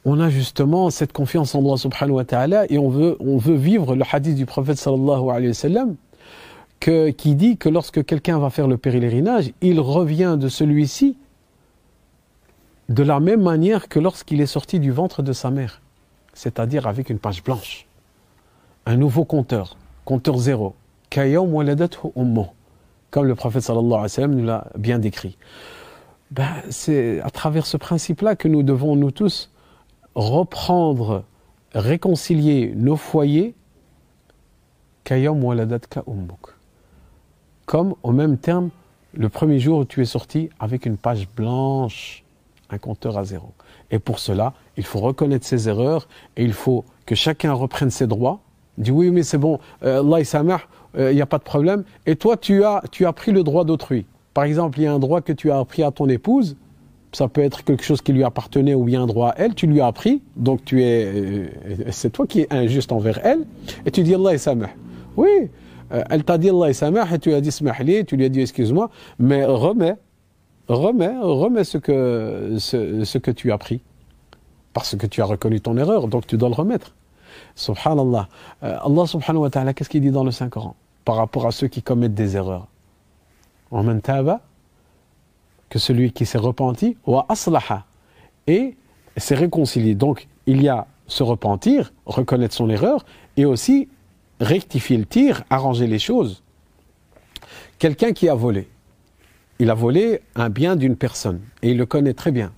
on 0.05 0.21
a 0.21 0.31
justement 0.31 0.91
cette 0.91 1.12
confiance 1.12 1.55
en 1.55 1.65
Allah 1.65 1.77
subhanahu 1.77 2.17
wa 2.17 2.25
ta'ala 2.25 2.65
et 2.71 2.79
on 2.79 2.88
veut, 2.88 3.17
on 3.21 3.37
veut 3.37 3.55
vivre 3.55 3.95
le 3.95 4.05
hadith 4.11 4.35
du 4.35 4.47
prophète 4.47 4.79
sallallahu 4.79 5.31
alayhi 5.31 5.49
wa 5.49 5.55
sallam 5.55 5.95
que, 6.81 7.11
qui 7.11 7.37
dit 7.37 7.57
que 7.57 7.69
lorsque 7.69 8.05
quelqu'un 8.05 8.38
va 8.38 8.51
faire 8.51 8.67
le 8.67 8.77
pèlerinage, 8.77 9.53
il 9.61 9.79
revient 9.79 10.37
de 10.38 10.49
celui-ci 10.49 11.17
de 12.88 13.03
la 13.05 13.21
même 13.21 13.43
manière 13.43 13.88
que 13.88 14.01
lorsqu'il 14.01 14.41
est 14.41 14.47
sorti 14.47 14.81
du 14.81 14.91
ventre 14.91 15.23
de 15.23 15.33
sa 15.33 15.51
mère, 15.51 15.81
c'est-à-dire 16.35 16.88
avec 16.88 17.09
une 17.09 17.21
page 17.21 17.45
blanche. 17.45 17.87
Un 18.87 18.97
nouveau 18.97 19.25
compteur, 19.25 19.77
compteur 20.05 20.38
zéro. 20.38 20.75
Comme 21.11 21.53
le 23.27 23.35
prophète 23.37 23.62
sallallahu 23.62 23.87
alayhi 23.87 24.03
wa 24.03 24.09
sallam 24.09 24.35
nous 24.35 24.45
l'a 24.45 24.67
bien 24.77 24.99
décrit. 24.99 25.37
Ben, 26.33 26.49
c'est 26.71 27.21
à 27.21 27.31
travers 27.31 27.67
ce 27.67 27.77
principe-là 27.77 28.35
que 28.35 28.49
nous 28.49 28.65
devons, 28.65 28.97
nous 28.97 29.12
tous, 29.12 29.52
reprendre, 30.14 31.25
réconcilier 31.75 32.72
nos 32.77 32.96
foyers 32.96 33.55
comme 37.66 37.94
au 38.03 38.12
même 38.12 38.38
terme, 38.38 38.70
le 39.14 39.29
premier 39.29 39.59
jour 39.59 39.79
où 39.81 39.85
tu 39.85 40.01
es 40.01 40.05
sorti 40.05 40.48
avec 40.61 40.87
une 40.87 40.96
page 40.96 41.29
blanche, 41.37 42.25
un 42.70 42.79
compteur 42.79 43.18
à 43.18 43.25
zéro. 43.25 43.53
Et 43.90 43.98
pour 43.98 44.18
cela, 44.18 44.55
il 44.77 44.85
faut 44.85 45.01
reconnaître 45.01 45.44
ses 45.44 45.68
erreurs 45.68 46.09
et 46.37 46.44
il 46.44 46.53
faut 46.53 46.85
que 47.05 47.14
chacun 47.14 47.53
reprenne 47.53 47.90
ses 47.90 48.07
droits. 48.07 48.40
Dit 48.79 48.90
oui, 48.90 49.11
mais 49.11 49.22
c'est 49.22 49.38
bon, 49.38 49.59
euh, 49.83 50.01
Allah 50.01 50.59
euh, 50.96 51.12
il 51.12 51.14
n'y 51.14 51.22
a 51.22 51.27
pas 51.27 51.38
de 51.38 51.42
problème. 51.42 51.85
Et 52.07 52.16
toi, 52.16 52.37
tu 52.37 52.64
as, 52.64 52.83
tu 52.90 53.07
as 53.07 53.12
pris 53.12 53.33
le 53.33 53.42
droit 53.42 53.64
d'autrui. 53.64 54.07
Par 54.35 54.44
exemple, 54.44 54.79
il 54.79 54.85
y 54.85 54.87
a 54.87 54.92
un 54.92 54.98
droit 54.98 55.20
que 55.20 55.33
tu 55.33 55.51
as 55.51 55.59
appris 55.59 55.83
à 55.83 55.90
ton 55.90 56.09
épouse, 56.09 56.57
ça 57.12 57.29
peut 57.29 57.42
être 57.42 57.62
quelque 57.62 57.85
chose 57.85 58.01
qui 58.01 58.12
lui 58.12 58.25
appartenait 58.25 58.75
ou 58.75 58.85
bien 58.85 59.07
droit 59.07 59.31
à 59.31 59.35
elle, 59.37 59.55
tu 59.55 59.66
lui 59.66 59.81
as 59.81 59.87
appris, 59.87 60.22
donc 60.37 60.64
tu 60.64 60.83
es, 60.83 61.05
euh, 61.05 61.46
c'est 61.90 62.11
toi 62.11 62.27
qui 62.27 62.40
es 62.40 62.46
injuste 62.51 62.90
envers 62.90 63.25
elle, 63.25 63.44
et 63.85 63.90
tu 63.90 64.03
dis 64.03 64.14
Allah 64.14 64.38
samah. 64.38 64.70
Oui, 65.16 65.51
euh, 65.92 66.03
elle 66.09 66.25
t'a 66.25 66.38
dit 66.38 66.48
Allah 66.48 66.72
samah 66.72 67.07
et 67.14 67.18
tu 67.18 67.29
lui 67.29 67.37
as 67.37 67.40
dit 67.40 67.53
smahli, 67.53 68.05
tu 68.07 68.16
lui 68.16 68.25
as 68.25 68.29
dit 68.31 68.40
excuse-moi, 68.40 68.90
mais 69.18 69.44
remets, 69.44 69.96
remets, 70.68 71.18
remets 71.20 71.64
ce 71.64 71.79
que, 71.79 72.57
ce, 72.59 73.18
que 73.18 73.31
tu 73.31 73.53
as 73.53 73.59
pris. 73.59 73.81
Parce 74.72 74.96
que 74.96 75.07
tu 75.07 75.20
as 75.20 75.27
reconnu 75.27 75.61
ton 75.61 75.77
erreur, 75.77 76.09
donc 76.09 76.27
tu 76.27 76.38
dois 76.38 76.48
le 76.48 76.55
remettre. 76.55 76.94
Subhanallah. 77.57 78.29
Euh, 78.62 78.79
Allah 78.83 79.07
subhanahu 79.07 79.42
wa 79.42 79.51
ta'ala, 79.51 79.75
qu'est-ce 79.75 79.90
qu'il 79.90 80.01
dit 80.01 80.11
dans 80.11 80.25
le 80.25 80.31
Saint-Coran? 80.31 80.75
Par 81.05 81.16
rapport 81.16 81.46
à 81.46 81.53
ceux 81.53 81.68
qui 81.68 81.83
commettent 81.83 82.14
des 82.14 82.37
erreurs 82.37 82.68
que 85.73 85.79
celui 85.79 86.13
qui 86.13 86.27
s'est 86.27 86.37
repenti, 86.37 86.99
wa 87.07 87.25
aslaha, 87.31 87.87
et 88.47 88.77
s'est 89.17 89.35
réconcilié. 89.35 89.95
Donc, 89.95 90.29
il 90.45 90.61
y 90.61 90.69
a 90.69 90.87
se 91.07 91.23
repentir, 91.23 91.95
reconnaître 92.05 92.55
son 92.55 92.69
erreur, 92.69 93.07
et 93.39 93.47
aussi 93.47 93.89
rectifier 94.39 94.99
le 94.99 95.07
tir, 95.07 95.45
arranger 95.49 95.87
les 95.87 95.99
choses. 95.99 96.43
Quelqu'un 97.79 98.13
qui 98.13 98.29
a 98.29 98.35
volé, 98.35 98.69
il 99.61 99.71
a 99.71 99.75
volé 99.75 100.21
un 100.35 100.51
bien 100.51 100.77
d'une 100.77 100.95
personne, 100.95 101.41
et 101.63 101.71
il 101.71 101.79
le 101.79 101.87
connaît 101.87 102.13
très 102.13 102.33
bien. 102.33 102.53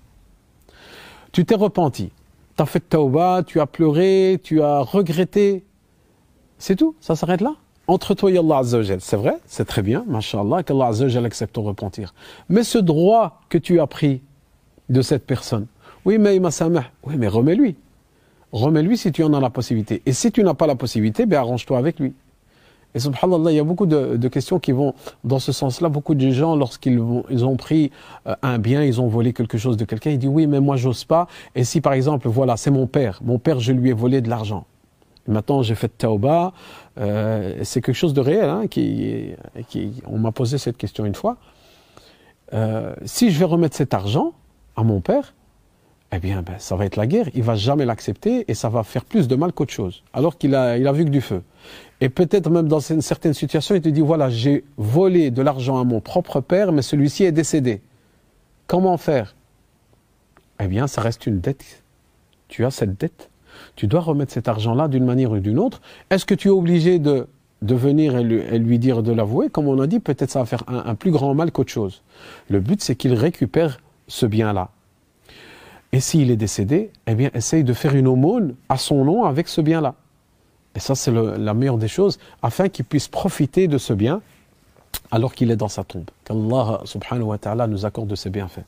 Tu 1.31 1.45
t'es 1.45 1.55
repenti, 1.55 2.11
tu 2.57 2.63
as 2.65 2.67
fait 2.67 2.81
tauba, 2.81 3.45
tu 3.47 3.61
as 3.61 3.69
pleuré, 3.69 4.41
tu 4.43 4.61
as 4.61 4.81
regretté. 4.81 5.65
C'est 6.59 6.75
tout, 6.75 6.97
ça 6.99 7.15
s'arrête 7.15 7.43
là? 7.43 7.55
Entre 7.87 8.15
toi 8.15 8.31
et 8.31 8.39
Allah 8.39 8.59
Azzawajal. 8.59 9.01
C'est 9.01 9.17
vrai, 9.17 9.37
c'est 9.47 9.67
très 9.67 9.83
bien, 9.83 10.05
mashallah, 10.07 10.63
qu'Allah 10.63 10.87
Azzawajal 10.87 11.25
accepte 11.27 11.55
ton 11.55 11.63
repentir. 11.63 12.15
Mais 12.49 12.65
ce 12.65 12.79
droit 12.79 13.41
que 13.49 13.59
tu 13.59 13.81
as 13.81 13.87
pris 13.87 14.23
de 14.89 15.03
cette 15.03 15.27
personne, 15.27 15.67
oui, 16.05 16.19
mais 16.19 16.37
il 16.37 16.43
m'a 16.43 16.51
oui, 17.05 17.15
mais 17.17 17.29
remets-lui. 17.29 17.77
Remets-lui 18.53 18.97
si 18.97 19.11
tu 19.11 19.25
en 19.25 19.33
as 19.35 19.41
la 19.41 19.51
possibilité. 19.51 20.03
Et 20.07 20.13
si 20.13 20.31
tu 20.31 20.43
n'as 20.45 20.55
pas 20.55 20.67
la 20.67 20.77
possibilité, 20.77 21.27
ben 21.27 21.39
arrange-toi 21.39 21.79
avec 21.79 21.99
lui. 21.99 22.15
Et 22.95 23.01
subhanallah, 23.01 23.51
il 23.51 23.57
y 23.57 23.61
a 23.61 23.65
beaucoup 23.65 23.87
de, 23.87 24.29
questions 24.29 24.61
qui 24.61 24.71
vont 24.71 24.95
dans 25.25 25.41
ce 25.41 25.51
sens-là. 25.51 25.89
Beaucoup 25.89 26.15
de 26.15 26.31
gens, 26.31 26.55
lorsqu'ils 26.55 27.03
ils 27.29 27.45
ont 27.45 27.57
pris 27.57 27.91
euh, 28.29 28.37
un 28.43 28.59
bien, 28.59 28.85
ils 28.85 29.01
ont 29.01 29.09
volé 29.09 29.33
quelque 29.33 29.59
chose 29.59 29.77
de 29.77 29.85
quelqu'un, 29.85 30.11
ils 30.11 30.19
disent 30.19 30.31
oui, 30.31 30.47
mais 30.47 30.61
moi 30.61 30.77
j'ose 30.77 31.05
pas. 31.05 31.27
Et 31.57 31.65
si 31.65 31.81
par 31.81 31.95
exemple, 31.95 32.29
voilà, 32.29 32.57
c'est 32.57 32.71
mon 32.71 32.87
père, 32.87 33.19
mon 33.25 33.41
père, 33.41 33.59
je 33.59 33.73
lui 33.73 33.91
ai 33.91 33.93
volé 33.93 34.21
de 34.21 34.31
l'argent. 34.31 34.65
Maintenant, 35.27 35.63
j'ai 35.63 35.75
fait 35.75 35.89
tauba. 35.89 36.53
Euh, 36.99 37.61
c'est 37.63 37.81
quelque 37.81 37.97
chose 37.97 38.15
de 38.15 38.21
réel. 38.21 38.49
Hein, 38.49 38.67
qui, 38.69 39.35
on 40.07 40.19
m'a 40.19 40.33
posé 40.33 40.59
cette 40.59 40.77
question 40.77 41.05
une 41.05 41.15
fois. 41.15 41.37
Euh, 42.53 42.95
si 43.05 43.31
je 43.31 43.39
vais 43.39 43.45
remettre 43.45 43.77
cet 43.77 43.95
argent 43.95 44.33
à 44.77 44.83
mon 44.83 45.01
père, 45.01 45.35
eh 46.13 46.19
bien, 46.19 46.43
ben, 46.43 46.55
ça 46.59 46.77
va 46.77 46.85
être 46.85 46.97
la 46.97 47.07
guerre. 47.07 47.29
Il 47.35 47.43
va 47.43 47.57
jamais 47.57 47.85
l'accepter 47.85 48.45
et 48.49 48.55
ça 48.55 48.69
va 48.69 48.85
faire 48.85 49.05
plus 49.05 49.27
de 49.27 49.35
mal 49.35 49.53
qu'autre 49.53 49.73
chose. 49.73 50.05
Alors 50.13 50.39
qu'il 50.39 50.55
a, 50.55 50.79
il 50.79 50.87
a 50.87 50.93
vu 50.93 51.05
que 51.05 51.11
du 51.11 51.21
feu. 51.21 51.43
Et 52.01 52.09
peut-être 52.09 52.51
même 52.51 52.69
dans 52.69 52.81
une 52.81 53.03
certaine 53.03 53.35
situation, 53.35 53.75
il 53.75 53.81
te 53.81 53.89
dit 53.89 54.01
voilà, 54.01 54.31
j'ai 54.31 54.65
volé 54.77 55.31
de 55.31 55.43
l'argent 55.43 55.79
à 55.79 55.85
mon 55.85 56.01
propre 56.01 56.41
père, 56.41 56.71
mais 56.71 56.83
celui-ci 56.83 57.25
est 57.25 57.33
décédé. 57.33 57.81
Comment 58.67 58.97
faire? 58.97 59.35
Eh 60.61 60.69
bien, 60.69 60.87
ça 60.87 61.01
reste 61.01 61.27
une 61.27 61.41
dette. 61.41 61.83
Tu 62.49 62.65
as 62.65 62.71
cette 62.71 62.99
dette 62.99 63.31
tu 63.77 63.87
dois 63.87 64.01
remettre 64.01 64.33
cet 64.33 64.49
argent-là 64.49 64.89
d'une 64.89 65.05
manière 65.05 65.33
ou 65.33 65.39
d'une 65.39 65.59
autre. 65.59 65.81
Est-ce 66.11 66.25
que 66.25 66.35
tu 66.35 66.49
es 66.49 66.51
obligé 66.51 66.99
de, 66.99 67.27
de 67.63 67.75
venir 67.75 68.17
et 68.17 68.59
lui, 68.59 68.79
dire 68.79 69.03
de 69.03 69.13
l'avouer? 69.13 69.49
Comme 69.49 69.69
on 69.69 69.81
a 69.81 69.87
dit, 69.87 70.01
peut-être 70.01 70.31
ça 70.31 70.41
va 70.41 70.47
faire 70.47 70.65
un, 70.69 70.95
plus 70.95 71.11
grand 71.11 71.35
mal 71.35 71.53
qu'autre 71.53 71.71
chose. 71.71 72.03
Le 72.49 72.61
but, 72.61 72.83
c'est 72.83 72.97
qu'il 72.97 73.15
récupère 73.15 73.79
ce 74.09 74.27
bien-là. 74.27 74.71
Et 75.93 76.01
s'il 76.01 76.31
est 76.31 76.37
décédé, 76.37 76.91
eh 77.07 77.15
bien, 77.15 77.31
essaye 77.35 77.65
de 77.65 77.73
faire 77.73 77.95
une 77.95 78.09
aumône 78.09 78.55
à 78.69 78.77
son 78.77 79.05
nom 79.05 79.25
avec 79.25 79.49
ce 79.49 79.61
bien-là. 79.61 79.95
Et 80.75 80.81
ça, 80.81 80.95
c'est 80.95 81.13
la 81.13 81.55
meilleure 81.55 81.79
des 81.79 81.89
choses, 81.89 82.19
afin 82.43 82.69
qu'il 82.69 82.85
puisse 82.85 83.07
profiter 83.07 83.69
de 83.69 83.79
ce 83.79 83.93
bien 83.93 84.21
alors 85.11 85.35
qu'il 85.35 85.51
est 85.51 85.57
dans 85.57 85.69
sa 85.69 85.85
tombe. 85.85 86.11
Qu'Allah 86.25 86.81
subhanahu 86.85 87.27
wa 87.27 87.39
ta'ala 87.39 87.67
nous 87.67 87.87
accorde 87.87 88.09
de 88.09 88.17
ses 88.17 88.31
bienfaits. 88.31 88.65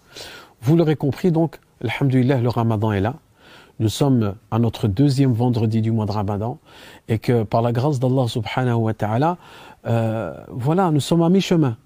Vous 0.63 0.77
l'aurez 0.77 0.97
compris, 0.97 1.33
donc, 1.33 1.59
alhamdulillah, 1.83 2.39
le 2.39 2.49
ramadan 2.49 2.93
est 2.93 3.01
là 3.01 3.15
nous 3.79 3.89
sommes 3.89 4.35
à 4.51 4.59
notre 4.59 4.89
deuxième 4.89 5.33
vendredi 5.33 5.83
du 5.83 5.93
mois 5.93 6.07
de 6.07 6.13
Ramadan 6.13 6.59
et 7.09 7.19
que 7.19 7.43
par 7.43 7.61
la 7.63 7.73
grâce 7.73 8.01
d'Allah 8.01 8.27
subhanahu 8.27 8.77
wa 8.77 8.95
ta'ala, 8.95 9.37
euh, 9.87 10.35
voilà, 10.49 10.91
nous 10.91 11.01
sommes 11.01 11.23
à 11.23 11.29
mi-chemin. 11.29 11.77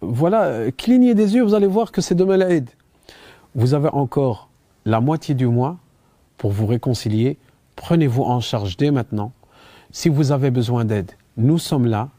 Voilà, 0.00 0.44
euh, 0.44 0.70
clignez 0.76 1.14
des 1.14 1.34
yeux, 1.34 1.42
vous 1.42 1.54
allez 1.54 1.66
voir 1.66 1.90
que 1.90 2.00
c'est 2.00 2.14
demain 2.14 2.36
l'Aïd. 2.36 2.70
Vous 3.54 3.74
avez 3.74 3.88
encore 3.88 4.48
la 4.84 5.00
moitié 5.00 5.34
du 5.34 5.46
mois 5.46 5.78
pour 6.38 6.52
vous 6.52 6.66
réconcilier. 6.66 7.38
Prenez-vous 7.74 8.22
en 8.22 8.40
charge 8.40 8.76
dès 8.76 8.90
maintenant. 8.90 9.32
Si 9.90 10.08
vous 10.08 10.30
avez 10.30 10.50
besoin 10.50 10.84
d'aide, 10.84 11.12
nous 11.36 11.58
sommes 11.58 11.86
là. 11.86 12.10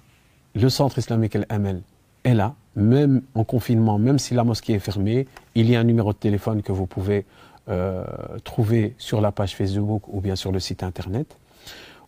Le 0.55 0.69
centre 0.69 0.97
islamique 0.97 1.35
El-Amel 1.35 1.81
est 2.23 2.33
là, 2.33 2.55
même 2.75 3.21
en 3.35 3.43
confinement, 3.43 3.99
même 3.99 4.19
si 4.19 4.33
la 4.33 4.43
mosquée 4.43 4.73
est 4.73 4.79
fermée. 4.79 5.27
Il 5.55 5.69
y 5.69 5.75
a 5.75 5.79
un 5.79 5.83
numéro 5.83 6.11
de 6.11 6.17
téléphone 6.17 6.61
que 6.61 6.71
vous 6.71 6.87
pouvez 6.87 7.25
euh, 7.69 8.03
trouver 8.43 8.95
sur 8.97 9.21
la 9.21 9.31
page 9.31 9.55
Facebook 9.55 10.03
ou 10.07 10.21
bien 10.21 10.35
sur 10.35 10.51
le 10.51 10.59
site 10.59 10.83
internet. 10.83 11.37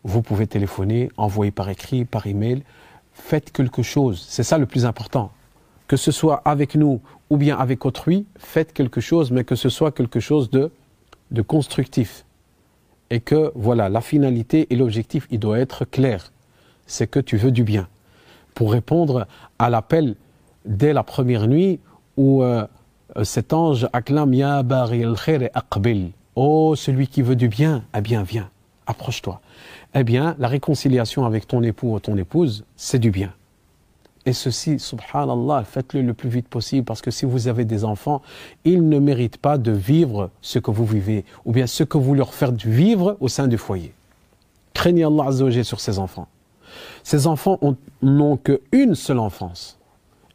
Vous 0.03 0.21
pouvez 0.21 0.47
téléphoner, 0.47 1.09
envoyer 1.17 1.51
par 1.51 1.69
écrit, 1.69 2.05
par 2.05 2.27
email. 2.27 2.63
Faites 3.13 3.51
quelque 3.51 3.83
chose. 3.83 4.25
C'est 4.27 4.43
ça 4.43 4.57
le 4.57 4.65
plus 4.65 4.85
important. 4.85 5.31
Que 5.87 5.97
ce 5.97 6.11
soit 6.11 6.41
avec 6.45 6.75
nous 6.75 7.01
ou 7.29 7.37
bien 7.37 7.57
avec 7.57 7.85
autrui, 7.85 8.25
faites 8.37 8.73
quelque 8.73 9.01
chose, 9.01 9.31
mais 9.31 9.43
que 9.43 9.55
ce 9.55 9.69
soit 9.69 9.91
quelque 9.91 10.19
chose 10.19 10.49
de, 10.49 10.71
de 11.31 11.41
constructif. 11.41 12.25
Et 13.09 13.19
que, 13.19 13.51
voilà, 13.55 13.89
la 13.89 14.01
finalité 14.01 14.67
et 14.69 14.75
l'objectif, 14.75 15.27
il 15.31 15.39
doit 15.39 15.59
être 15.59 15.85
clair. 15.85 16.31
C'est 16.85 17.07
que 17.07 17.19
tu 17.19 17.37
veux 17.37 17.51
du 17.51 17.63
bien. 17.63 17.87
Pour 18.55 18.71
répondre 18.71 19.27
à 19.57 19.69
l'appel 19.69 20.15
dès 20.65 20.93
la 20.93 21.03
première 21.03 21.47
nuit 21.47 21.79
euh, 22.19 22.41
euh, 22.41 22.67
cet 23.23 23.53
ange 23.53 23.87
acclame 23.93 24.33
Ya 24.33 24.63
bari 24.63 25.03
al-khair 25.03 25.49
aqbil. 25.53 26.11
Oh, 26.35 26.75
celui 26.75 27.07
qui 27.07 27.21
veut 27.21 27.35
du 27.35 27.49
bien, 27.49 27.83
eh 27.95 28.01
bien, 28.01 28.23
viens, 28.23 28.49
approche-toi. 28.87 29.41
Eh 29.93 30.03
bien, 30.03 30.35
la 30.39 30.47
réconciliation 30.47 31.25
avec 31.25 31.47
ton 31.47 31.63
époux 31.63 31.95
ou 31.95 31.99
ton 31.99 32.15
épouse, 32.17 32.63
c'est 32.75 32.99
du 32.99 33.11
bien. 33.11 33.33
Et 34.25 34.33
ceci, 34.33 34.79
subhanallah, 34.79 35.63
faites-le 35.63 36.01
le 36.01 36.13
plus 36.13 36.29
vite 36.29 36.47
possible 36.47 36.85
parce 36.85 37.01
que 37.01 37.09
si 37.09 37.25
vous 37.25 37.47
avez 37.47 37.65
des 37.65 37.83
enfants, 37.83 38.21
ils 38.63 38.87
ne 38.87 38.99
méritent 38.99 39.37
pas 39.37 39.57
de 39.57 39.71
vivre 39.71 40.29
ce 40.41 40.59
que 40.59 40.71
vous 40.71 40.85
vivez 40.85 41.25
ou 41.45 41.51
bien 41.51 41.67
ce 41.67 41.83
que 41.83 41.97
vous 41.97 42.13
leur 42.13 42.33
faites 42.33 42.63
vivre 42.63 43.17
au 43.21 43.27
sein 43.27 43.47
du 43.47 43.57
foyer. 43.57 43.93
Craignez 44.73 45.03
Allah 45.03 45.25
Azzawajal 45.27 45.65
sur 45.65 45.79
ces 45.79 45.99
enfants. 45.99 46.27
Ces 47.03 47.27
enfants 47.27 47.59
n'ont 48.01 48.37
qu'une 48.37 48.93
seule 48.95 49.19
enfance. 49.19 49.77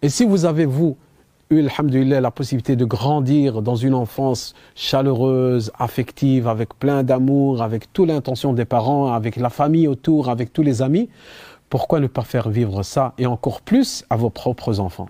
Et 0.03 0.09
si 0.09 0.25
vous 0.25 0.45
avez, 0.45 0.65
vous, 0.65 0.97
eu, 1.61 2.05
la 2.05 2.31
possibilité 2.31 2.77
de 2.77 2.85
grandir 2.85 3.63
dans 3.63 3.77
une 3.77 3.95
enfance 3.95 4.55
chaleureuse, 4.75 5.73
affective, 5.79 6.49
avec 6.49 6.75
plein 6.75 7.03
d'amour, 7.03 7.63
avec 7.63 7.93
toute 7.93 8.09
l'intention 8.09 8.53
des 8.53 8.65
parents, 8.65 9.13
avec 9.13 9.37
la 9.37 9.51
famille 9.51 9.89
autour, 9.89 10.29
avec 10.29 10.53
tous 10.53 10.63
les 10.63 10.83
amis, 10.83 11.09
pourquoi 11.71 12.01
ne 12.01 12.07
pas 12.07 12.23
faire 12.23 12.51
vivre 12.51 12.83
ça 12.83 13.15
et 13.19 13.27
encore 13.27 13.61
plus 13.61 14.05
à 14.11 14.17
vos 14.17 14.31
propres 14.31 14.81
enfants? 14.81 15.09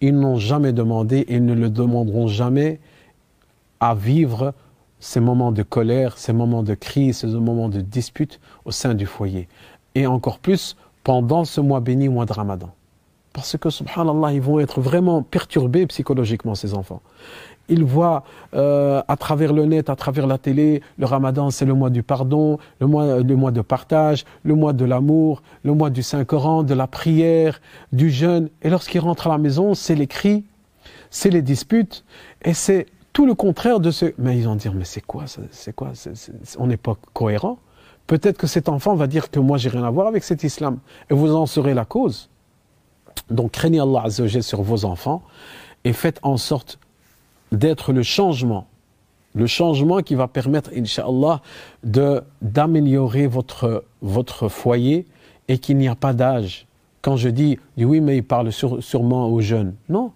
Ils 0.00 0.18
n'ont 0.18 0.38
jamais 0.38 0.72
demandé 0.72 1.26
et 1.28 1.40
ne 1.40 1.52
le 1.52 1.68
demanderont 1.68 2.28
jamais 2.28 2.80
à 3.80 3.94
vivre 3.94 4.54
ces 5.00 5.20
moments 5.20 5.52
de 5.52 5.62
colère, 5.62 6.18
ces 6.18 6.32
moments 6.32 6.62
de 6.62 6.74
crise, 6.74 7.18
ces 7.18 7.26
moments 7.26 7.68
de 7.68 7.80
dispute 7.80 8.40
au 8.64 8.70
sein 8.70 8.94
du 8.94 9.06
foyer. 9.06 9.48
Et 9.94 10.06
encore 10.06 10.38
plus 10.38 10.76
pendant 11.04 11.44
ce 11.44 11.60
mois 11.60 11.80
béni, 11.80 12.08
mois 12.08 12.26
de 12.26 12.32
Ramadan. 12.32 12.70
Parce 13.32 13.56
que, 13.56 13.70
subhanallah, 13.70 14.32
ils 14.32 14.40
vont 14.40 14.58
être 14.58 14.80
vraiment 14.80 15.22
perturbés 15.22 15.86
psychologiquement, 15.86 16.54
ces 16.54 16.74
enfants. 16.74 17.00
Ils 17.68 17.84
voient 17.84 18.24
euh, 18.54 19.00
à 19.06 19.16
travers 19.16 19.52
le 19.52 19.64
net, 19.64 19.88
à 19.90 19.96
travers 19.96 20.26
la 20.26 20.38
télé, 20.38 20.82
le 20.98 21.06
ramadan 21.06 21.50
c'est 21.50 21.64
le 21.64 21.74
mois 21.74 21.88
du 21.88 22.02
pardon, 22.02 22.58
le 22.80 22.88
mois, 22.88 23.18
le 23.18 23.50
de 23.52 23.60
partage, 23.60 24.24
le 24.42 24.56
mois 24.56 24.72
de 24.72 24.84
l'amour, 24.84 25.42
le 25.62 25.72
mois 25.72 25.90
du 25.90 26.02
Saint-Coran, 26.02 26.64
de 26.64 26.74
la 26.74 26.88
prière, 26.88 27.60
du 27.92 28.10
jeûne. 28.10 28.48
Et 28.62 28.70
lorsqu'ils 28.70 28.98
rentrent 28.98 29.28
à 29.28 29.30
la 29.30 29.38
maison, 29.38 29.74
c'est 29.74 29.94
les 29.94 30.08
cris, 30.08 30.44
c'est 31.10 31.30
les 31.30 31.42
disputes, 31.42 32.04
et 32.42 32.54
c'est 32.54 32.86
tout 33.12 33.26
le 33.26 33.34
contraire 33.34 33.78
de 33.78 33.92
ce... 33.92 34.06
Mais 34.18 34.36
ils 34.36 34.44
vont 34.44 34.56
dire, 34.56 34.72
mais 34.74 34.84
c'est 34.84 35.00
quoi 35.00 35.24
C'est 35.50 35.74
quoi 35.74 35.92
On 36.58 36.66
n'est 36.66 36.76
pas 36.76 36.96
cohérent. 37.12 37.58
Peut-être 38.06 38.38
que 38.38 38.48
cet 38.48 38.68
enfant 38.68 38.96
va 38.96 39.06
dire 39.06 39.30
que 39.30 39.38
moi 39.38 39.58
j'ai 39.58 39.68
rien 39.68 39.84
à 39.84 39.90
voir 39.90 40.08
avec 40.08 40.24
cet 40.24 40.42
islam. 40.42 40.78
Et 41.10 41.14
vous 41.14 41.32
en 41.34 41.46
serez 41.46 41.74
la 41.74 41.84
cause. 41.84 42.29
Donc 43.30 43.52
craignez 43.52 43.80
Allah 43.80 44.02
Azzawajal 44.04 44.42
sur 44.42 44.62
vos 44.62 44.84
enfants 44.84 45.22
et 45.84 45.92
faites 45.92 46.18
en 46.22 46.36
sorte 46.36 46.78
d'être 47.52 47.92
le 47.92 48.02
changement. 48.02 48.66
Le 49.34 49.46
changement 49.46 50.00
qui 50.00 50.16
va 50.16 50.26
permettre, 50.26 50.70
Inch'Allah, 50.76 51.40
d'améliorer 52.42 53.28
votre, 53.28 54.48
foyer 54.48 55.06
et 55.48 55.58
qu'il 55.58 55.78
n'y 55.78 55.88
a 55.88 55.94
pas 55.94 56.12
d'âge. 56.12 56.66
Quand 57.02 57.16
je 57.16 57.28
dis, 57.28 57.58
oui, 57.76 58.00
mais 58.00 58.16
il 58.18 58.24
parle 58.24 58.52
sûrement 58.52 59.28
aux 59.28 59.40
jeunes. 59.40 59.74
Non. 59.88 60.12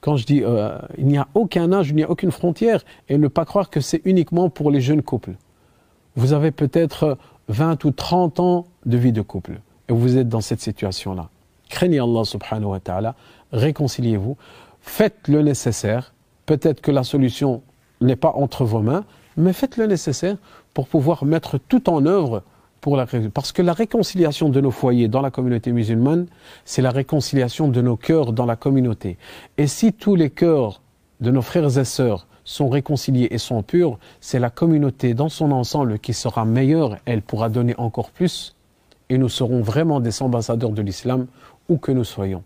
Quand 0.00 0.16
je 0.16 0.24
dis, 0.24 0.42
euh, 0.42 0.78
il 0.96 1.06
n'y 1.06 1.18
a 1.18 1.28
aucun 1.34 1.70
âge, 1.72 1.90
il 1.90 1.96
n'y 1.96 2.02
a 2.02 2.10
aucune 2.10 2.30
frontière, 2.30 2.82
et 3.10 3.18
ne 3.18 3.28
pas 3.28 3.44
croire 3.44 3.68
que 3.68 3.82
c'est 3.82 4.00
uniquement 4.06 4.48
pour 4.48 4.70
les 4.70 4.80
jeunes 4.80 5.02
couples. 5.02 5.32
Vous 6.16 6.32
avez 6.32 6.50
peut-être 6.50 7.18
20 7.48 7.84
ou 7.84 7.90
30 7.90 8.40
ans 8.40 8.66
de 8.86 8.96
vie 8.96 9.12
de 9.12 9.20
couple, 9.20 9.60
et 9.88 9.92
vous 9.92 10.16
êtes 10.16 10.28
dans 10.28 10.40
cette 10.40 10.62
situation-là 10.62 11.28
craignez 11.70 12.00
Allah 12.00 12.24
subhanahu 12.24 12.70
wa 12.70 12.80
ta'ala, 12.80 13.14
réconciliez-vous, 13.52 14.36
faites 14.80 15.28
le 15.28 15.42
nécessaire. 15.42 16.12
Peut-être 16.44 16.80
que 16.80 16.90
la 16.90 17.04
solution 17.04 17.62
n'est 18.00 18.16
pas 18.16 18.32
entre 18.34 18.64
vos 18.64 18.80
mains, 18.80 19.04
mais 19.36 19.52
faites 19.52 19.76
le 19.76 19.86
nécessaire 19.86 20.36
pour 20.74 20.88
pouvoir 20.88 21.24
mettre 21.24 21.58
tout 21.58 21.88
en 21.88 22.04
œuvre 22.04 22.42
pour 22.80 22.96
la 22.96 23.06
parce 23.34 23.52
que 23.52 23.62
la 23.62 23.74
réconciliation 23.74 24.48
de 24.48 24.60
nos 24.60 24.70
foyers 24.70 25.08
dans 25.08 25.20
la 25.20 25.30
communauté 25.30 25.70
musulmane, 25.72 26.26
c'est 26.64 26.82
la 26.82 26.90
réconciliation 26.90 27.68
de 27.68 27.80
nos 27.82 27.96
cœurs 27.96 28.32
dans 28.32 28.46
la 28.46 28.56
communauté. 28.56 29.18
Et 29.58 29.66
si 29.66 29.92
tous 29.92 30.14
les 30.16 30.30
cœurs 30.30 30.80
de 31.20 31.30
nos 31.30 31.42
frères 31.42 31.78
et 31.78 31.84
sœurs 31.84 32.26
sont 32.44 32.70
réconciliés 32.70 33.28
et 33.30 33.38
sont 33.38 33.62
purs, 33.62 33.98
c'est 34.20 34.38
la 34.38 34.48
communauté 34.48 35.12
dans 35.12 35.28
son 35.28 35.52
ensemble 35.52 35.98
qui 35.98 36.14
sera 36.14 36.46
meilleure, 36.46 36.96
elle 37.04 37.20
pourra 37.20 37.50
donner 37.50 37.74
encore 37.76 38.10
plus 38.10 38.56
et 39.10 39.18
nous 39.18 39.28
serons 39.28 39.60
vraiment 39.60 40.00
des 40.00 40.22
ambassadeurs 40.22 40.70
de 40.70 40.80
l'islam 40.80 41.26
que 41.78 41.92
nous 41.92 42.04
soyons. 42.04 42.42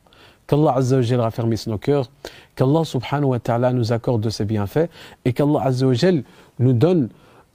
Qu'Allah 0.46 0.74
Azzawajal 0.76 1.20
raffermisse 1.20 1.66
nos 1.66 1.78
cœurs, 1.78 2.10
qu'Allah 2.54 2.84
subhanahu 2.84 3.30
wa 3.30 3.38
ta'ala 3.38 3.72
nous 3.72 3.92
accorde 3.92 4.20
de 4.20 4.30
ses 4.30 4.44
bienfaits 4.44 4.90
et 5.24 5.32
qu'Allah 5.32 5.60
Azzawajal 5.62 6.22
nous 6.58 6.72
donne 6.72 7.08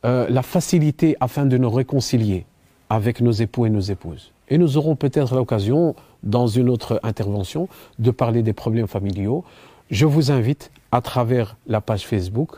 euh, 0.05 0.27
la 0.29 0.41
facilité 0.41 1.15
afin 1.19 1.45
de 1.45 1.57
nous 1.57 1.69
réconcilier 1.69 2.45
avec 2.89 3.21
nos 3.21 3.31
époux 3.31 3.65
et 3.65 3.69
nos 3.69 3.81
épouses. 3.81 4.31
Et 4.49 4.57
nous 4.57 4.77
aurons 4.77 4.95
peut-être 4.95 5.35
l'occasion, 5.35 5.95
dans 6.23 6.47
une 6.47 6.69
autre 6.69 6.99
intervention, 7.03 7.69
de 7.99 8.09
parler 8.09 8.41
des 8.41 8.53
problèmes 8.53 8.87
familiaux. 8.87 9.43
Je 9.91 10.05
vous 10.05 10.31
invite, 10.31 10.71
à 10.91 11.01
travers 11.01 11.55
la 11.67 11.81
page 11.81 12.07
Facebook, 12.07 12.57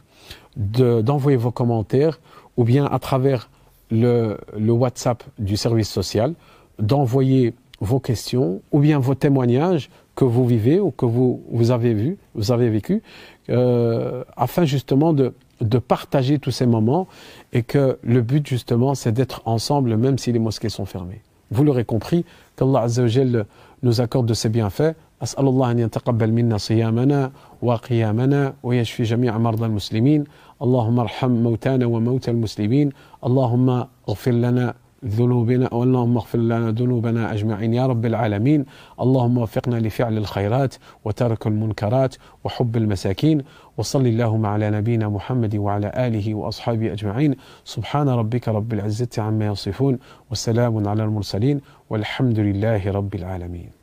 d'envoyer 0.56 1.38
vos 1.38 1.52
commentaires 1.52 2.19
ou 2.56 2.63
bien 2.63 2.86
à 2.86 3.00
travers 3.00 3.50
le 3.89 4.38
WhatsApp 4.69 5.24
du 5.38 5.58
service 5.58 5.89
social, 5.89 6.34
d'envoyer 6.80 7.54
vos 7.81 8.01
questions 8.01 8.62
ou 8.73 8.81
bien 8.81 8.99
vos 8.99 9.14
témoignages 9.14 9.90
que 10.14 10.25
vous 10.25 10.47
vivez 10.47 10.81
ou 10.81 10.90
que 10.90 11.05
vous, 11.05 11.42
vous 11.51 11.71
avez 11.71 11.92
vu, 11.92 12.16
vous 12.35 12.53
avez 12.53 12.71
vécu, 12.71 13.03
euh, 13.51 14.25
afin 14.37 14.64
justement 14.64 15.12
de, 15.12 15.35
de 15.61 15.79
partager 15.79 16.38
tous 16.38 16.51
ces 16.51 16.66
moments 16.66 17.07
et 17.53 17.62
que 17.62 17.99
le 18.03 18.23
but 18.23 18.47
justement 18.47 18.95
c'est 18.95 19.12
d'être 19.12 19.42
ensemble 19.45 19.97
même 19.97 20.19
si 20.19 20.33
les 20.33 20.38
mosquées 20.38 20.71
sont 20.71 20.87
fermées. 20.87 21.23
Vous 21.51 21.62
l'aurez 21.62 21.85
compris, 21.85 22.25
qu'Allah 22.57 22.81
Azzawajal 22.83 23.47
nous 23.83 24.01
accorde 24.01 24.27
de 24.27 24.35
ses 24.35 24.49
bienfaits. 24.49 24.95
أسأل 25.23 25.49
الله 25.49 25.71
أن 25.71 25.79
يتقبل 25.79 26.33
منا 26.33 26.59
صيامنا 26.59 27.33
وقيامنا 27.62 28.55
ويشفي 28.62 29.03
جميع 29.03 29.38
مرضى 29.38 29.66
المسلمين 29.66 30.25
اللهم 30.62 31.01
ارحم 31.01 31.31
موتانا 31.31 31.87
وموتى 31.87 32.31
المسلمين 32.31 32.90
اللهم 33.27 33.87
اغفر 34.09 34.31
لنا 34.31 34.75
ذنوبنا 35.06 35.70
اللهم 35.74 36.18
اغفر 36.18 36.40
لنا 36.40 36.72
ذنوبنا 36.72 37.34
أجمعين. 37.34 37.74
يا 37.74 37.86
رب 37.88 38.06
العالمين 38.06 38.66
اللهم 39.02 39.38
وفقنا 39.38 39.76
لفعل 39.76 40.18
الخيرات 40.18 40.76
وترك 41.06 41.48
المنكرات 41.48 42.16
وحب 42.44 42.78
المساكين 42.78 43.42
وصل 43.78 44.06
اللهم 44.06 44.46
على 44.46 44.72
نبينا 44.72 45.10
محمد 45.10 45.56
وعلى 45.56 45.92
آله 45.96 46.36
وأصحابه 46.36 46.94
أجمعين. 46.94 47.36
سبحان 47.64 48.10
ربك 48.10 48.48
رب 48.48 48.74
العزة 48.74 49.10
عما 49.18 49.46
يصفون 49.48 50.00
وسلام 50.32 50.88
على 50.88 51.04
المرسلين 51.04 51.62
والحمد 51.90 52.40
لله 52.40 52.92
رب 52.92 53.16
العالمين. 53.16 53.81